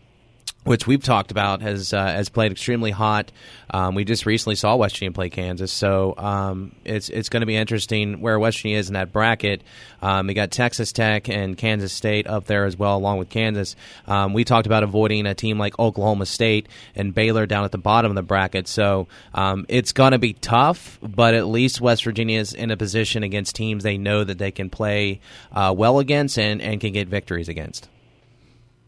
which 0.66 0.88
we've 0.88 1.04
talked 1.04 1.32
about, 1.32 1.62
has 1.62 1.94
uh, 1.94 2.06
has 2.08 2.28
played 2.28 2.52
extremely 2.52 2.92
hot. 2.92 3.32
Um, 3.70 3.96
we 3.96 4.04
just 4.04 4.26
recently 4.26 4.56
saw 4.56 4.76
West 4.76 4.96
Virginia 4.96 5.14
play 5.14 5.30
Kansas, 5.30 5.72
so 5.72 6.16
um, 6.18 6.76
it's 6.84 7.08
it's 7.10 7.30
going 7.30 7.42
to 7.42 7.46
be 7.46 7.56
interesting 7.56 8.20
where 8.20 8.38
West 8.40 8.58
Virginia 8.58 8.80
is 8.80 8.88
in 8.88 8.96
that 8.96 9.14
bracket. 9.14 9.62
Um, 10.02 10.28
we 10.28 10.34
got 10.34 10.52
Texas 10.52 10.92
Tech 10.92 11.30
and 11.30 11.56
Kansas 11.56 11.94
State 11.94 12.28
up 12.28 12.46
there 12.46 12.66
as 12.66 12.78
well, 12.78 12.98
along 12.98 13.20
with 13.20 13.30
Kansas. 13.30 13.76
Um, 14.08 14.34
we 14.34 14.44
talked 14.44 14.66
about 14.66 14.84
avoiding 14.84 15.28
a 15.28 15.36
team 15.36 15.60
like 15.60 15.78
Oklahoma 15.80 16.26
State 16.26 16.68
and 16.96 17.14
Baylor 17.14 17.46
down 17.46 17.64
at 17.64 17.72
the 17.72 17.78
bottom 17.78 18.12
of 18.12 18.16
the 18.16 18.24
bracket, 18.24 18.68
so 18.68 19.08
um, 19.36 19.66
it's 19.70 19.92
going 19.92 20.12
to 20.12 20.20
be 20.20 20.34
tough. 20.34 20.98
But 21.02 21.36
at 21.36 21.46
least 21.46 21.80
West 21.80 22.04
Virginia 22.04 22.40
is 22.40 22.54
in 22.54 22.72
a 22.72 22.78
position 22.78 23.22
against 23.22 23.56
teams 23.56 23.84
they 23.84 24.00
know 24.00 24.24
that 24.24 24.40
they 24.40 24.52
can 24.52 24.72
play 24.72 25.20
uh, 25.52 25.74
well 25.78 26.00
against 26.00 26.40
and, 26.40 26.60
and 26.60 26.82
can 26.82 26.92
get 26.92 27.08
victories 27.08 27.50
against. 27.50 27.88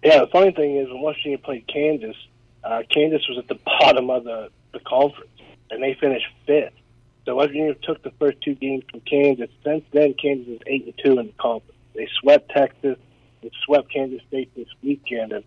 Yeah, 0.03 0.19
the 0.19 0.27
funny 0.27 0.51
thing 0.51 0.77
is 0.77 0.87
when 0.87 1.01
Washington 1.01 1.41
played 1.43 1.67
Kansas, 1.67 2.15
uh, 2.63 2.83
Kansas 2.89 3.27
was 3.27 3.37
at 3.39 3.47
the 3.47 3.55
bottom 3.65 4.09
of 4.09 4.23
the, 4.23 4.49
the 4.73 4.79
conference, 4.79 5.31
and 5.69 5.81
they 5.81 5.95
finished 5.99 6.27
fifth. 6.45 6.73
So 7.25 7.37
Virginia 7.37 7.75
took 7.75 8.01
the 8.03 8.11
first 8.11 8.39
two 8.41 8.55
games 8.55 8.83
from 8.89 9.01
Kansas. 9.01 9.49
Since 9.63 9.83
then, 9.91 10.13
Kansas 10.13 10.47
is 10.47 10.61
eight 10.65 10.85
and 10.85 10.93
two 11.03 11.19
in 11.19 11.27
the 11.27 11.33
conference. 11.33 11.77
They 11.93 12.07
swept 12.21 12.49
Texas. 12.51 12.97
They 13.41 13.51
swept 13.65 13.91
Kansas 13.91 14.21
State 14.27 14.53
this 14.55 14.67
weekend, 14.81 15.31
and 15.33 15.43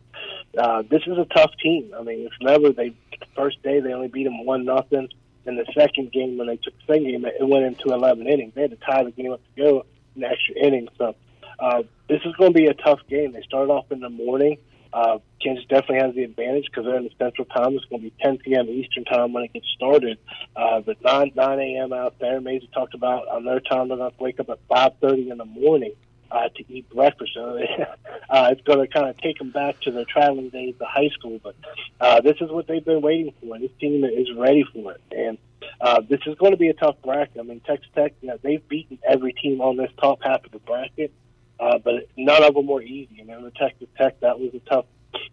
uh, 0.58 0.82
this 0.88 1.02
is 1.06 1.16
a 1.16 1.24
tough 1.24 1.52
team. 1.62 1.92
I 1.98 2.02
mean, 2.02 2.26
it's 2.26 2.34
never 2.40 2.70
they 2.70 2.90
the 3.18 3.26
first 3.34 3.62
day 3.62 3.80
they 3.80 3.92
only 3.92 4.08
beat 4.08 4.24
them 4.24 4.44
one 4.44 4.64
nothing. 4.64 5.08
In 5.46 5.56
the 5.56 5.64
second 5.74 6.12
game, 6.12 6.36
when 6.36 6.48
they 6.48 6.56
took 6.56 6.74
the 6.86 6.94
second 6.94 7.04
game, 7.04 7.24
it 7.24 7.46
went 7.46 7.64
into 7.64 7.92
eleven 7.94 8.26
innings. 8.26 8.52
They 8.54 8.62
had 8.62 8.70
to 8.70 8.76
tie 8.76 9.04
the 9.04 9.10
game 9.10 9.32
up 9.32 9.40
to 9.56 9.62
go 9.62 9.86
in 10.14 10.22
extra 10.22 10.54
innings. 10.56 10.90
So 10.98 11.16
uh, 11.60 11.82
this 12.08 12.20
is 12.24 12.34
going 12.36 12.52
to 12.52 12.58
be 12.58 12.66
a 12.66 12.74
tough 12.74 13.00
game. 13.08 13.32
They 13.32 13.42
start 13.42 13.70
off 13.70 13.90
in 13.90 14.00
the 14.00 14.10
morning. 14.10 14.58
Uh, 14.92 15.18
Kansas 15.40 15.64
definitely 15.68 15.98
has 15.98 16.14
the 16.14 16.24
advantage 16.24 16.66
because 16.66 16.84
they're 16.84 16.96
in 16.96 17.04
the 17.04 17.12
Central 17.18 17.44
Time. 17.44 17.74
It's 17.76 17.84
going 17.84 18.02
to 18.02 18.10
be 18.10 18.14
10 18.22 18.38
p.m. 18.38 18.68
Eastern 18.68 19.04
Time 19.04 19.32
when 19.32 19.44
it 19.44 19.52
gets 19.52 19.66
started. 19.76 20.18
Uh, 20.56 20.80
but 20.80 21.00
9 21.02 21.32
9 21.34 21.60
a.m. 21.60 21.92
out 21.92 22.18
there. 22.18 22.40
Mazey 22.40 22.68
talked 22.74 22.94
about 22.94 23.28
on 23.28 23.44
their 23.44 23.60
time 23.60 23.88
they're 23.88 23.98
going 23.98 24.10
to 24.10 24.22
wake 24.22 24.40
up 24.40 24.50
at 24.50 24.66
5:30 24.68 25.30
in 25.30 25.38
the 25.38 25.44
morning 25.44 25.94
uh, 26.30 26.48
to 26.48 26.72
eat 26.72 26.88
breakfast. 26.90 27.32
So 27.34 27.58
uh, 28.30 28.48
it's 28.50 28.62
going 28.62 28.80
to 28.80 28.86
kind 28.88 29.08
of 29.08 29.16
take 29.18 29.38
them 29.38 29.50
back 29.50 29.80
to 29.82 29.92
their 29.92 30.04
traveling 30.04 30.48
days 30.50 30.74
to 30.78 30.84
high 30.86 31.10
school. 31.10 31.40
But 31.42 31.54
uh, 32.00 32.20
this 32.20 32.36
is 32.40 32.50
what 32.50 32.66
they've 32.66 32.84
been 32.84 33.02
waiting 33.02 33.32
for. 33.40 33.58
This 33.58 33.70
team 33.80 34.04
is 34.04 34.28
ready 34.36 34.64
for 34.72 34.92
it, 34.92 35.00
and 35.12 35.38
uh, 35.80 36.00
this 36.08 36.20
is 36.26 36.36
going 36.36 36.52
to 36.52 36.58
be 36.58 36.68
a 36.68 36.74
tough 36.74 36.96
bracket. 37.04 37.38
I 37.38 37.42
mean, 37.42 37.60
Texas 37.60 37.88
Tech, 37.94 38.14
you 38.20 38.28
know, 38.28 38.38
they've 38.42 38.66
beaten 38.68 38.98
every 39.08 39.32
team 39.32 39.60
on 39.60 39.76
this 39.76 39.90
top 40.00 40.20
half 40.22 40.44
of 40.44 40.50
the 40.50 40.58
bracket. 40.58 41.12
Uh, 41.60 41.78
but 41.78 42.08
none 42.16 42.42
of 42.42 42.54
them 42.54 42.66
were 42.66 42.82
easy. 42.82 43.16
You 43.16 43.26
know, 43.26 43.44
the 43.44 43.50
Texas 43.52 43.88
Tech 43.96 44.18
that 44.20 44.40
was 44.40 44.52
a 44.54 44.60
tough 44.60 44.86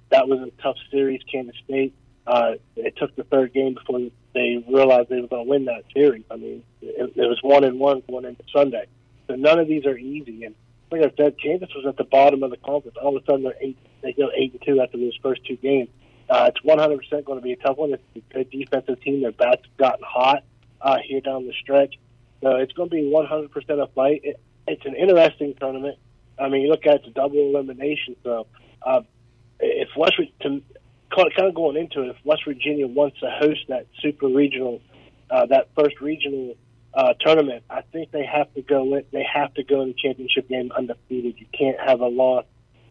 that 0.10 0.28
was 0.28 0.40
a 0.40 0.62
tough 0.62 0.78
series. 0.92 1.22
Kansas 1.32 1.56
State 1.64 1.94
uh, 2.28 2.56
it 2.76 2.96
took 2.98 3.16
the 3.16 3.24
third 3.24 3.54
game 3.54 3.74
before 3.74 4.00
they 4.34 4.64
realized 4.68 5.10
they 5.10 5.22
were 5.22 5.28
going 5.28 5.46
to 5.46 5.50
win 5.50 5.66
that 5.66 5.84
series. 5.94 6.26
I 6.30 6.36
mean, 6.36 6.64
it, 6.82 7.14
it 7.16 7.28
was 7.28 7.40
one 7.42 7.64
and 7.64 7.80
one 7.80 8.04
going 8.08 8.26
into 8.26 8.44
Sunday. 8.54 8.86
So 9.28 9.36
none 9.36 9.60
of 9.60 9.68
these 9.68 9.86
are 9.86 9.98
easy. 9.98 10.44
And 10.44 10.54
like 10.92 11.02
I 11.02 11.12
said, 11.16 11.36
Kansas 11.42 11.70
was 11.74 11.86
at 11.88 11.96
the 11.96 12.04
bottom 12.04 12.44
of 12.44 12.52
the 12.52 12.58
conference. 12.58 12.98
All 13.02 13.16
of 13.16 13.24
a 13.24 13.26
sudden, 13.26 13.44
they're 13.44 13.56
eight. 13.62 13.78
They 14.02 14.12
go 14.14 14.30
eight 14.36 14.52
and 14.52 14.62
two 14.62 14.82
after 14.82 14.98
those 14.98 15.18
first 15.24 15.46
two 15.46 15.56
games. 15.56 15.90
Uh, 16.30 16.52
it's 16.54 16.62
100 16.64 16.98
percent 16.98 17.26
going 17.26 17.40
to 17.40 17.44
be 17.44 17.54
a 17.54 17.56
tough 17.56 17.78
one. 17.78 17.94
It's 17.94 18.04
a 18.16 18.34
good 18.34 18.50
defensive 18.50 19.02
team. 19.02 19.22
Their 19.22 19.32
bats 19.32 19.62
have 19.64 19.78
gotten 19.78 20.06
hot 20.06 20.44
uh, 20.82 20.98
here 21.04 21.22
down 21.22 21.48
the 21.48 21.54
stretch. 21.62 21.96
So 22.42 22.58
it's 22.58 22.74
going 22.74 22.90
to 22.90 22.96
be 22.96 23.10
100 23.10 23.52
percent 23.52 23.80
a 23.80 23.88
fight. 23.88 24.22
It, 24.24 24.40
it's 24.68 24.86
an 24.86 24.96
interesting 24.96 25.56
tournament. 25.60 25.98
I 26.40 26.50
mean, 26.50 26.62
you 26.62 26.70
look 26.70 26.86
at 26.86 26.96
it's 26.96 27.14
double 27.14 27.50
elimination. 27.50 28.16
So 28.24 28.48
uh, 28.86 29.02
if 29.60 29.90
West 29.96 30.16
to 30.42 30.62
kind 31.16 31.32
of 31.40 31.56
going 31.56 31.78
into 31.78 32.04
it, 32.04 32.10
if 32.10 32.18
West 32.24 32.44
Virginia 32.46 32.88
wants 32.88 33.20
to 33.20 33.30
host 33.30 33.62
that 33.70 33.88
super 34.02 34.28
regional, 34.28 34.82
uh, 35.30 35.46
that 35.48 35.70
first 35.76 36.00
regional 36.02 36.56
uh, 36.94 37.14
tournament, 37.20 37.64
I 37.70 37.82
think 37.82 38.12
they 38.12 38.26
have 38.26 38.54
to 38.54 38.62
go. 38.62 38.96
In, 38.96 39.04
they 39.12 39.26
have 39.34 39.54
to 39.56 39.64
go 39.64 39.82
in 39.82 39.90
the 39.90 39.96
championship 39.96 40.48
game 40.50 40.72
undefeated. 40.76 41.36
You 41.38 41.48
can't 41.58 41.80
have 41.80 42.02
a 42.02 42.08
loss. 42.08 42.46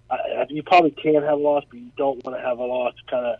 Uh, 0.08 0.16
you 0.48 0.62
probably 0.62 0.92
can 0.92 1.22
have 1.22 1.24
a 1.24 1.42
loss, 1.42 1.64
but 1.68 1.78
you 1.78 1.90
don't 1.96 2.24
want 2.24 2.38
to 2.38 2.42
have 2.42 2.58
a 2.58 2.64
loss 2.64 2.94
to 2.94 3.10
kind 3.10 3.26
of 3.26 3.38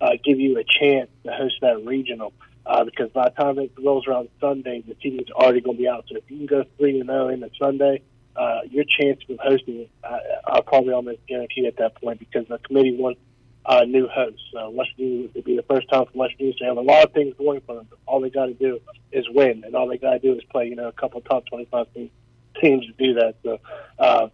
uh, 0.00 0.16
give 0.24 0.40
you 0.40 0.58
a 0.58 0.64
chance 0.64 1.08
to 1.24 1.32
host 1.32 1.54
that 1.62 1.84
regional. 1.84 2.32
Uh, 2.66 2.84
because 2.84 3.10
by 3.10 3.28
the 3.28 3.42
time 3.42 3.58
it 3.58 3.72
rolls 3.82 4.06
around 4.06 4.28
Sunday, 4.40 4.82
the 4.86 4.94
season's 5.02 5.30
already 5.30 5.60
going 5.60 5.76
to 5.76 5.82
be 5.82 5.88
out. 5.88 6.04
So 6.08 6.16
if 6.16 6.30
you 6.30 6.38
can 6.38 6.46
go 6.46 6.64
three 6.76 7.00
and 7.00 7.08
zero 7.08 7.28
in 7.28 7.40
the 7.40 7.50
Sunday, 7.58 8.02
uh, 8.36 8.60
your 8.70 8.84
chance 8.84 9.20
of 9.28 9.38
hosting 9.42 9.88
uh, 10.04 10.18
are 10.46 10.62
probably 10.62 10.92
almost 10.92 11.18
guaranteed 11.26 11.66
at 11.66 11.76
that 11.76 11.94
point 11.96 12.18
because 12.18 12.46
the 12.48 12.58
committee 12.58 12.96
wants 12.96 13.20
uh, 13.66 13.84
new 13.84 14.08
host. 14.08 14.40
So 14.52 14.70
West 14.70 14.90
Virginia 14.96 15.28
would 15.34 15.44
be 15.44 15.56
the 15.56 15.62
first 15.62 15.88
time 15.88 16.06
for 16.06 16.12
West 16.14 16.34
Virginia 16.34 16.54
to 16.58 16.64
have 16.64 16.76
a 16.76 16.80
lot 16.80 17.04
of 17.04 17.12
things 17.12 17.34
going 17.36 17.60
for 17.62 17.76
them. 17.76 17.86
But 17.90 17.98
all 18.06 18.20
they 18.20 18.30
got 18.30 18.46
to 18.46 18.54
do 18.54 18.80
is 19.12 19.28
win, 19.28 19.64
and 19.64 19.74
all 19.74 19.88
they 19.88 19.98
got 19.98 20.12
to 20.12 20.18
do 20.18 20.34
is 20.34 20.42
play, 20.50 20.68
you 20.68 20.76
know, 20.76 20.88
a 20.88 20.92
couple 20.92 21.20
top 21.20 21.46
twenty-five 21.46 21.92
teams, 21.94 22.10
teams 22.60 22.86
to 22.86 22.92
do 22.92 23.14
that. 23.14 23.36
So 23.42 23.58
uh, 23.98 24.28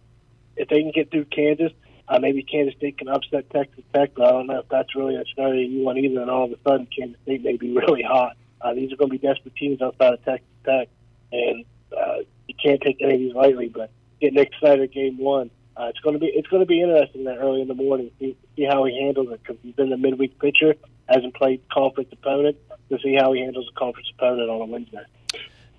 if 0.55 0.69
they 0.69 0.81
can 0.81 0.91
get 0.91 1.11
through 1.11 1.25
Kansas, 1.25 1.71
uh, 2.07 2.19
maybe 2.19 2.43
Kansas 2.43 2.75
State 2.75 2.97
can 2.97 3.09
upset 3.09 3.49
Texas 3.49 3.83
Tech, 3.93 4.11
but 4.15 4.25
I 4.25 4.31
don't 4.31 4.47
know 4.47 4.59
if 4.59 4.69
that's 4.69 4.95
really 4.95 5.15
a 5.15 5.23
scenario 5.33 5.67
you 5.67 5.83
want 5.83 5.97
either. 5.97 6.21
And 6.21 6.29
all 6.29 6.45
of 6.45 6.51
a 6.51 6.57
sudden, 6.63 6.87
Kansas 6.87 7.19
State 7.23 7.43
may 7.43 7.57
be 7.57 7.71
really 7.75 8.03
hot. 8.03 8.37
Uh, 8.61 8.73
these 8.73 8.91
are 8.91 8.95
going 8.95 9.11
to 9.11 9.17
be 9.17 9.27
desperate 9.27 9.55
teams 9.55 9.81
outside 9.81 10.13
of 10.13 10.23
Texas 10.23 10.47
Tech, 10.65 10.89
and 11.31 11.65
uh, 11.95 12.17
you 12.47 12.55
can't 12.61 12.81
take 12.81 13.01
any 13.01 13.13
of 13.13 13.19
these 13.19 13.33
lightly. 13.33 13.69
But 13.69 13.91
getting 14.19 14.39
excited 14.39 14.91
game 14.91 15.17
one 15.17 15.51
uh, 15.77 15.85
it's 15.89 15.99
going 15.99 16.13
to 16.13 16.19
be 16.19 16.27
it's 16.27 16.47
going 16.47 16.61
to 16.61 16.65
be 16.65 16.81
interesting 16.81 17.23
that 17.25 17.37
early 17.37 17.61
in 17.61 17.67
the 17.67 17.75
morning 17.75 18.09
see, 18.19 18.35
see 18.55 18.63
how 18.63 18.83
he 18.85 18.99
handles 18.99 19.31
it 19.31 19.41
because 19.43 19.57
he's 19.61 19.75
been 19.75 19.89
the 19.89 19.97
midweek 19.97 20.39
pitcher, 20.39 20.73
hasn't 21.07 21.35
played 21.35 21.61
conference 21.69 22.09
opponent 22.11 22.57
to 22.89 22.97
see 23.03 23.15
how 23.15 23.31
he 23.33 23.41
handles 23.41 23.69
a 23.69 23.79
conference 23.79 24.11
opponent 24.17 24.49
on 24.49 24.61
a 24.61 24.65
Wednesday. 24.65 25.03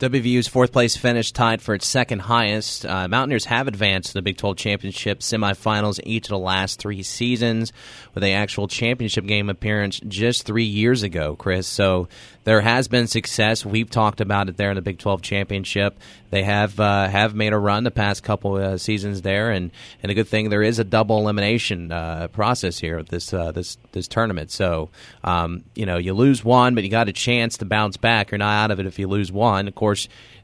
WVU's 0.00 0.46
fourth 0.46 0.70
place 0.70 0.96
finish 0.96 1.32
tied 1.32 1.60
for 1.60 1.74
its 1.74 1.84
second 1.84 2.20
highest. 2.20 2.86
Uh, 2.86 3.08
Mountaineers 3.08 3.46
have 3.46 3.66
advanced 3.66 4.10
to 4.10 4.14
the 4.14 4.22
Big 4.22 4.36
12 4.36 4.56
championship 4.56 5.20
semifinals 5.20 5.98
each 6.04 6.26
of 6.26 6.30
the 6.30 6.38
last 6.38 6.78
three 6.78 7.02
seasons, 7.02 7.72
with 8.14 8.22
a 8.22 8.32
actual 8.32 8.68
championship 8.68 9.26
game 9.26 9.50
appearance 9.50 9.98
just 10.06 10.46
three 10.46 10.64
years 10.64 11.02
ago, 11.02 11.34
Chris. 11.34 11.66
So 11.66 12.06
there 12.44 12.60
has 12.60 12.86
been 12.86 13.08
success. 13.08 13.66
We've 13.66 13.90
talked 13.90 14.20
about 14.20 14.48
it 14.48 14.56
there 14.56 14.70
in 14.70 14.76
the 14.76 14.82
Big 14.82 14.98
12 14.98 15.20
championship. 15.20 15.98
They 16.30 16.42
have 16.42 16.78
uh, 16.78 17.08
have 17.08 17.34
made 17.34 17.52
a 17.52 17.58
run 17.58 17.84
the 17.84 17.90
past 17.90 18.22
couple 18.22 18.54
uh, 18.54 18.76
seasons 18.78 19.22
there, 19.22 19.50
and, 19.50 19.70
and 20.02 20.10
a 20.10 20.14
good 20.14 20.28
thing 20.28 20.50
there 20.50 20.62
is 20.62 20.78
a 20.78 20.84
double 20.84 21.18
elimination 21.18 21.90
uh, 21.90 22.28
process 22.28 22.78
here 22.78 22.98
with 22.98 23.08
this 23.08 23.32
uh, 23.32 23.52
this 23.52 23.78
this 23.92 24.08
tournament. 24.08 24.50
So 24.50 24.90
um, 25.24 25.64
you 25.74 25.86
know 25.86 25.96
you 25.96 26.12
lose 26.12 26.44
one, 26.44 26.74
but 26.74 26.84
you 26.84 26.90
got 26.90 27.08
a 27.08 27.12
chance 27.12 27.56
to 27.58 27.64
bounce 27.64 27.96
back. 27.96 28.30
You're 28.30 28.38
not 28.38 28.64
out 28.64 28.70
of 28.70 28.78
it 28.80 28.86
if 28.86 28.98
you 28.98 29.08
lose 29.08 29.32
one. 29.32 29.68
Of 29.68 29.74
course, 29.74 29.87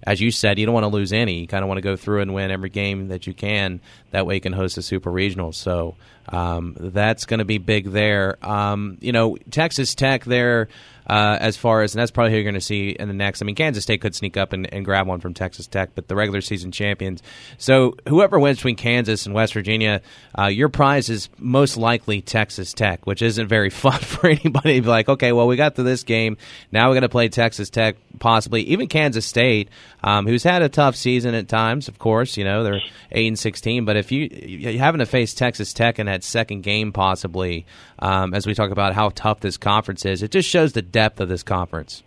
as 0.03 0.21
you 0.21 0.31
said, 0.31 0.59
you 0.59 0.67
don't 0.67 0.75
want 0.75 0.85
to 0.85 0.89
lose 0.89 1.13
any. 1.13 1.41
You 1.41 1.47
kind 1.47 1.63
of 1.63 1.69
want 1.69 1.79
to 1.79 1.83
go 1.83 1.97
through 1.97 2.21
and 2.21 2.35
win 2.35 2.51
every 2.51 2.71
game 2.71 3.09
that 3.09 3.27
you 3.27 3.35
can. 3.35 3.81
That 4.11 4.27
way, 4.27 4.35
you 4.35 4.41
can 4.41 4.53
host 4.53 4.79
a 4.79 4.83
super 4.83 5.11
regional. 5.11 5.53
So 5.53 5.97
um, 6.29 6.77
that's 6.79 7.27
going 7.27 7.39
to 7.39 7.45
be 7.45 7.59
big 7.59 7.91
there. 7.91 8.39
Um, 8.43 8.99
you 9.01 9.13
know, 9.13 9.37
Texas 9.51 9.95
Tech 9.95 10.25
there 10.25 10.69
uh, 11.07 11.37
as 11.41 11.57
far 11.57 11.83
as, 11.83 11.95
and 11.95 12.01
that's 12.01 12.11
probably 12.11 12.31
who 12.31 12.37
you're 12.37 12.45
going 12.45 12.55
to 12.55 12.61
see 12.61 12.91
in 12.91 13.09
the 13.09 13.15
next. 13.15 13.43
I 13.43 13.45
mean, 13.45 13.55
Kansas 13.55 13.83
State 13.83 14.01
could 14.01 14.15
sneak 14.15 14.37
up 14.37 14.53
and, 14.53 14.73
and, 14.73 14.85
grab 14.85 15.07
one 15.07 15.21
from 15.21 15.35
Texas 15.35 15.67
Tech, 15.67 15.91
but 15.95 16.09
the 16.09 16.17
regular 16.17 16.41
season 16.41 16.73
champions. 16.73 17.23
So 17.59 17.97
whoever 18.09 18.39
wins 18.39 18.59
between 18.59 18.77
Kansas 18.77 19.27
and 19.27 19.35
West 19.35 19.53
Virginia, 19.53 20.01
uh, 20.39 20.47
your 20.47 20.69
prize 20.69 21.11
is 21.11 21.29
most 21.39 21.77
likely 21.77 22.23
Texas 22.23 22.73
Tech, 22.73 23.07
which 23.07 23.21
isn't 23.23 23.49
very 23.49 23.71
fun 23.71 23.99
for 23.99 24.29
anybody 24.29 24.77
to 24.77 24.83
be 24.83 24.89
like, 24.89 25.09
okay, 25.09 25.33
well, 25.33 25.47
we 25.47 25.57
got 25.57 25.77
to 25.77 25.83
this 25.83 26.05
game. 26.05 26.37
Now 26.73 26.89
we're 26.89 26.95
going 26.95 27.03
to 27.03 27.09
play 27.11 27.29
Texas 27.29 27.69
Tech, 27.69 27.97
possibly 28.19 28.63
even 28.63 28.89
Kansas 28.89 29.27
State, 29.27 29.69
um, 30.03 30.27
who's 30.27 30.43
had 30.43 30.63
a 30.63 30.69
tough 30.71 30.97
season 30.97 31.35
at 31.35 31.49
times, 31.49 31.89
of 31.89 31.99
course. 31.99 32.37
You 32.39 32.45
know, 32.45 32.63
they're 32.63 32.81
8 33.13 33.27
and 33.27 33.39
16, 33.39 33.85
but 33.85 33.97
if 33.97 34.11
you, 34.11 34.29
you 34.33 34.79
having 34.79 35.01
to 35.01 35.07
face 35.07 35.35
Texas 35.35 35.75
Tech 35.75 35.99
in 35.99 36.09
that 36.15 36.25
second 36.25 36.63
game, 36.63 36.93
possibly, 36.93 37.67
um, 37.99 38.35
as 38.35 38.47
we 38.47 38.55
talk 38.55 38.71
about 38.71 38.95
how 38.95 39.11
tough 39.11 39.41
this 39.41 39.57
conference 39.57 40.05
is, 40.05 40.23
it 40.23 40.31
just 40.31 40.49
shows 40.49 40.73
the 40.73 40.83
depth 40.83 41.21
of 41.21 41.29
this 41.29 41.43
conference. 41.43 42.03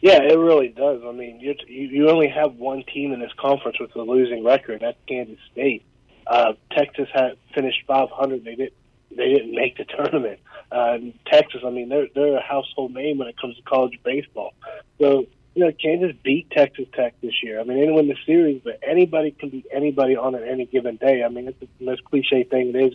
Yeah, 0.00 0.22
it 0.22 0.38
really 0.38 0.68
does. 0.68 1.00
I 1.04 1.12
mean, 1.12 1.40
you 1.40 1.54
you 1.66 2.08
only 2.08 2.28
have 2.28 2.54
one 2.54 2.84
team 2.84 3.12
in 3.12 3.20
this 3.20 3.32
conference 3.36 3.78
with 3.80 3.94
a 3.96 4.02
losing 4.02 4.44
record. 4.44 4.80
That's 4.80 4.98
Kansas 5.08 5.38
State. 5.50 5.84
Uh, 6.26 6.52
Texas 6.70 7.08
had 7.12 7.36
finished 7.54 7.78
500. 7.86 8.44
They 8.44 8.54
didn't 8.54 8.74
they 9.10 9.32
didn't 9.32 9.54
make 9.54 9.76
the 9.76 9.84
tournament. 9.84 10.40
Uh, 10.70 10.98
Texas, 11.26 11.62
I 11.66 11.70
mean, 11.70 11.88
they're 11.88 12.08
they're 12.14 12.36
a 12.36 12.42
household 12.42 12.92
name 12.92 13.18
when 13.18 13.28
it 13.28 13.40
comes 13.40 13.56
to 13.56 13.62
college 13.62 13.98
baseball. 14.04 14.54
So 15.00 15.26
you 15.58 15.64
know, 15.64 15.72
Kansas 15.72 16.16
beat 16.22 16.48
Texas 16.52 16.86
Tech 16.94 17.20
this 17.20 17.42
year. 17.42 17.58
I 17.58 17.64
mean, 17.64 17.78
they 17.78 17.80
didn't 17.80 17.96
win 17.96 18.06
the 18.06 18.16
series, 18.24 18.60
but 18.62 18.78
anybody 18.80 19.32
can 19.32 19.48
beat 19.48 19.66
anybody 19.72 20.14
on 20.14 20.36
any 20.36 20.66
given 20.66 20.94
day. 20.98 21.24
I 21.24 21.28
mean, 21.28 21.48
it's 21.48 21.58
the 21.58 21.84
most 21.84 22.04
cliche 22.04 22.44
thing 22.44 22.68
it 22.68 22.76
is, 22.76 22.94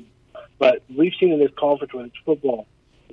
but 0.59 0.81
we've 0.95 1.11
seen 1.19 1.33
in 1.33 1.39
this 1.39 1.51
conference 1.57 1.93
when 1.93 2.05
it's 2.05 2.15
football, 2.23 2.65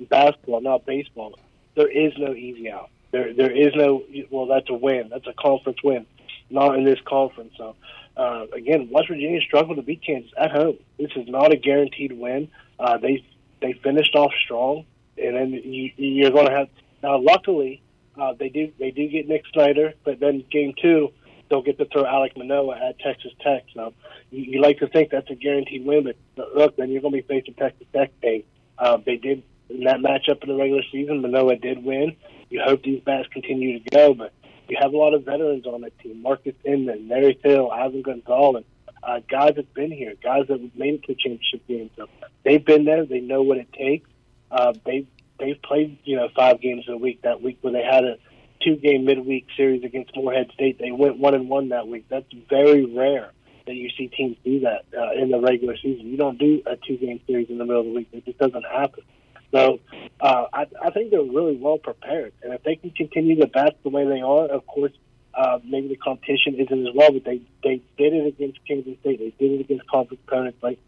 basketball, 0.09 0.61
now 0.61 0.77
baseball, 0.77 1.37
there 1.75 1.89
is 1.89 2.13
no 2.17 2.33
easy 2.33 2.71
out. 2.71 2.91
There, 3.11 3.33
there 3.33 3.51
is 3.51 3.75
no. 3.75 4.05
Well, 4.29 4.45
that's 4.45 4.69
a 4.69 4.73
win. 4.73 5.09
That's 5.09 5.27
a 5.27 5.33
conference 5.33 5.79
win. 5.83 6.05
Not 6.49 6.77
in 6.77 6.85
this 6.85 6.99
conference. 7.05 7.51
So, 7.57 7.75
uh, 8.15 8.45
again, 8.53 8.87
West 8.89 9.09
Virginia 9.09 9.41
struggled 9.41 9.75
to 9.75 9.83
beat 9.83 10.01
Kansas 10.01 10.31
at 10.37 10.51
home. 10.51 10.77
This 10.97 11.11
is 11.17 11.27
not 11.27 11.51
a 11.51 11.57
guaranteed 11.57 12.13
win. 12.13 12.47
Uh, 12.79 12.99
they 12.99 13.25
they 13.61 13.73
finished 13.73 14.15
off 14.15 14.31
strong, 14.45 14.85
and 15.17 15.35
then 15.35 15.51
you, 15.51 15.91
you're 15.97 16.31
going 16.31 16.47
to 16.47 16.53
have. 16.53 16.69
Now, 17.03 17.17
luckily, 17.17 17.80
uh, 18.19 18.33
they 18.37 18.49
do 18.49 18.71
they 18.79 18.91
do 18.91 19.07
get 19.07 19.27
Nick 19.27 19.43
Snyder, 19.53 19.93
but 20.03 20.19
then 20.19 20.43
game 20.51 20.73
two 20.81 21.11
they'll 21.51 21.61
get 21.61 21.77
to 21.77 21.85
throw 21.85 22.03
Alek 22.03 22.37
Manoah 22.37 22.77
at 22.77 22.97
Texas 22.99 23.33
Tech. 23.41 23.65
So 23.75 23.93
you, 24.31 24.53
you 24.53 24.61
like 24.61 24.79
to 24.79 24.87
think 24.87 25.11
that's 25.11 25.29
a 25.29 25.35
guaranteed 25.35 25.85
win, 25.85 26.11
but 26.35 26.55
look, 26.55 26.77
then 26.77 26.89
you're 26.89 27.01
going 27.01 27.13
to 27.13 27.21
be 27.21 27.27
facing 27.27 27.53
Texas 27.55 27.85
Tech. 27.93 28.11
They 28.21 28.45
uh, 28.79 28.97
they 29.05 29.17
did 29.17 29.43
in 29.69 29.83
that 29.83 29.99
matchup 29.99 30.41
in 30.41 30.49
the 30.49 30.55
regular 30.55 30.83
season. 30.91 31.21
Manoah 31.21 31.57
did 31.57 31.83
win. 31.83 32.15
You 32.49 32.61
hope 32.65 32.83
these 32.83 33.01
bats 33.01 33.27
continue 33.31 33.79
to 33.79 33.89
go, 33.89 34.13
but 34.13 34.33
you 34.67 34.77
have 34.79 34.93
a 34.93 34.97
lot 34.97 35.13
of 35.13 35.25
veterans 35.25 35.65
on 35.65 35.81
that 35.81 35.97
team: 35.99 36.21
Marques 36.21 36.55
Inman, 36.65 37.07
Mary 37.07 37.37
Hill, 37.43 37.69
Ivan 37.69 38.01
Gonzalez. 38.01 38.65
Uh, 39.03 39.19
guys 39.27 39.55
have 39.55 39.73
been 39.73 39.91
here, 39.91 40.13
guys 40.23 40.45
that 40.47 40.59
made 40.75 40.95
it 40.95 41.03
to 41.03 41.15
championship 41.15 41.67
games. 41.67 41.89
So 41.97 42.07
they've 42.43 42.63
been 42.63 42.85
there. 42.85 43.05
They 43.05 43.19
know 43.19 43.41
what 43.41 43.57
it 43.57 43.73
takes. 43.73 44.07
Uh, 44.51 44.73
they 44.85 45.07
they've 45.41 45.61
played 45.61 45.97
you 46.05 46.15
know 46.15 46.29
five 46.35 46.61
games 46.61 46.85
a 46.87 46.95
week. 46.95 47.23
That 47.23 47.41
week 47.41 47.57
where 47.61 47.73
they 47.73 47.83
had 47.83 48.05
a 48.05 48.17
two 48.63 48.77
game 48.77 49.05
midweek 49.05 49.47
series 49.57 49.83
against 49.83 50.15
Morehead 50.15 50.51
State, 50.53 50.79
they 50.79 50.91
went 50.91 51.17
one 51.17 51.33
and 51.33 51.49
one 51.49 51.69
that 51.69 51.87
week. 51.87 52.05
That's 52.09 52.31
very 52.49 52.85
rare 52.85 53.31
that 53.65 53.73
you 53.73 53.89
see 53.97 54.07
teams 54.07 54.37
do 54.43 54.61
that 54.61 54.85
uh, 54.97 55.11
in 55.21 55.29
the 55.29 55.39
regular 55.39 55.75
season. 55.77 56.07
You 56.07 56.17
don't 56.17 56.37
do 56.37 56.61
a 56.65 56.77
two 56.87 56.97
game 56.97 57.19
series 57.27 57.49
in 57.49 57.57
the 57.57 57.65
middle 57.65 57.81
of 57.81 57.87
the 57.87 57.93
week. 57.93 58.09
It 58.11 58.25
just 58.25 58.37
doesn't 58.37 58.65
happen. 58.65 59.03
So 59.51 59.79
uh, 60.21 60.45
I, 60.53 60.65
I 60.81 60.91
think 60.91 61.11
they're 61.11 61.21
really 61.21 61.57
well 61.57 61.77
prepared, 61.77 62.33
and 62.41 62.53
if 62.53 62.63
they 62.63 62.77
can 62.77 62.91
continue 62.91 63.35
to 63.41 63.47
bat 63.47 63.75
the 63.83 63.89
way 63.89 64.05
they 64.05 64.21
are, 64.21 64.45
of 64.45 64.65
course, 64.65 64.93
uh, 65.33 65.59
maybe 65.63 65.89
the 65.89 65.97
competition 65.97 66.55
isn't 66.55 66.87
as 66.87 66.93
well. 66.95 67.11
But 67.11 67.25
they 67.25 67.41
they 67.63 67.81
did 67.97 68.13
it 68.13 68.27
against 68.27 68.59
Kansas 68.65 68.97
State. 69.01 69.19
They 69.19 69.33
did 69.45 69.59
it 69.59 69.61
against 69.61 69.87
conference 69.87 70.21
opponents 70.25 70.59
like 70.61 70.79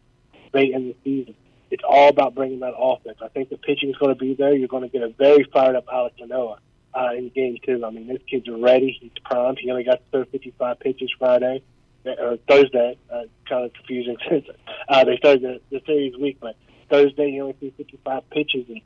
late 0.53 0.71
in 0.71 0.87
the 0.87 0.95
season. 1.03 1.35
It's 1.73 1.83
all 1.83 2.07
about 2.07 2.35
bringing 2.35 2.59
that 2.59 2.75
offense. 2.77 3.17
I 3.19 3.29
think 3.29 3.49
the 3.49 3.57
pitching 3.57 3.89
is 3.89 3.95
going 3.95 4.13
to 4.13 4.19
be 4.19 4.35
there. 4.35 4.53
You're 4.53 4.67
going 4.67 4.83
to 4.83 4.89
get 4.89 5.01
a 5.01 5.09
very 5.09 5.43
fired 5.51 5.75
up 5.75 5.87
Alek 5.87 6.11
Manoah 6.19 6.59
uh, 6.93 7.13
in 7.17 7.29
game 7.29 7.57
two. 7.65 7.83
I 7.83 7.89
mean, 7.89 8.07
this 8.07 8.21
kid's 8.29 8.47
ready. 8.47 8.95
He's 9.01 9.11
primed. 9.25 9.57
He 9.57 9.71
only 9.71 9.83
got 9.83 9.95
to 9.95 10.03
throw 10.11 10.25
55 10.25 10.79
pitches 10.79 11.11
Friday 11.17 11.63
or 12.05 12.37
Thursday. 12.47 12.95
Uh, 13.11 13.23
kind 13.49 13.65
of 13.65 13.73
confusing 13.73 14.17
since 14.29 14.45
uh, 14.87 15.03
they 15.03 15.17
started 15.17 15.41
the, 15.41 15.61
the 15.71 15.81
series 15.87 16.15
week, 16.15 16.37
but 16.39 16.55
Thursday 16.91 17.31
he 17.31 17.41
only 17.41 17.53
threw 17.53 17.71
55 17.71 18.29
pitches, 18.29 18.69
and 18.69 18.81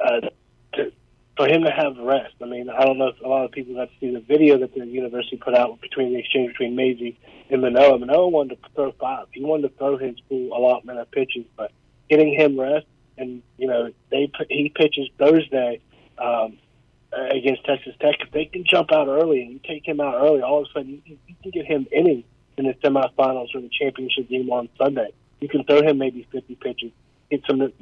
uh, 0.00 0.28
to, 0.72 0.90
for 1.36 1.46
him 1.46 1.64
to 1.64 1.70
have 1.70 1.98
rest. 1.98 2.34
I 2.40 2.46
mean, 2.46 2.70
I 2.70 2.86
don't 2.86 2.96
know 2.96 3.08
if 3.08 3.20
a 3.20 3.28
lot 3.28 3.44
of 3.44 3.52
people 3.52 3.74
got 3.74 3.90
to 3.90 3.94
see 4.00 4.10
the 4.10 4.20
video 4.20 4.56
that 4.56 4.72
the 4.72 4.86
university 4.86 5.36
put 5.36 5.54
out 5.54 5.82
between 5.82 6.14
the 6.14 6.20
exchange 6.20 6.52
between 6.52 6.76
Mazey 6.76 7.18
and 7.50 7.60
Manoah. 7.60 7.98
Manoah 7.98 8.28
wanted 8.28 8.62
to 8.62 8.68
throw 8.74 8.92
five. 8.92 9.26
He 9.32 9.44
wanted 9.44 9.68
to 9.68 9.76
throw 9.76 9.98
his 9.98 10.16
full 10.30 10.56
allotment 10.56 10.98
of 10.98 11.10
pitches, 11.10 11.44
but 11.58 11.72
getting 12.12 12.34
him 12.34 12.60
rest 12.60 12.86
and 13.16 13.42
you 13.56 13.66
know 13.66 13.90
they 14.10 14.30
he 14.50 14.70
pitches 14.74 15.08
Thursday 15.18 15.80
um, 16.18 16.58
against 17.30 17.64
Texas 17.64 17.94
Tech. 18.00 18.16
If 18.20 18.30
they 18.32 18.44
can 18.44 18.64
jump 18.68 18.92
out 18.92 19.08
early 19.08 19.40
and 19.42 19.52
you 19.52 19.60
take 19.66 19.86
him 19.86 19.98
out 20.00 20.14
early, 20.14 20.42
all 20.42 20.62
of 20.62 20.68
a 20.68 20.72
sudden 20.72 21.02
you, 21.06 21.16
you 21.26 21.34
can 21.42 21.50
get 21.50 21.64
him 21.64 21.86
innings 21.90 22.24
in 22.58 22.66
the 22.66 22.74
semifinals 22.84 23.54
or 23.54 23.62
the 23.62 23.70
championship 23.70 24.28
game 24.28 24.50
on 24.50 24.68
Sunday. 24.76 25.12
You 25.40 25.48
can 25.48 25.64
throw 25.64 25.82
him 25.82 25.98
maybe 25.98 26.26
50 26.30 26.54
pitches, 26.56 26.92
get 27.30 27.40
some 27.48 27.72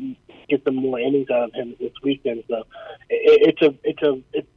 get 0.49 0.65
some 0.65 0.77
more 0.77 1.01
innings 1.01 1.29
out 1.31 1.49
of 1.49 1.55
him 1.55 1.75
this 1.81 1.93
weekend. 2.03 2.45
So 2.49 2.65
it, 3.09 3.57
it's 3.59 3.63
a 3.63 3.75
it's 3.83 4.03
a 4.03 4.23
it's, 4.33 4.49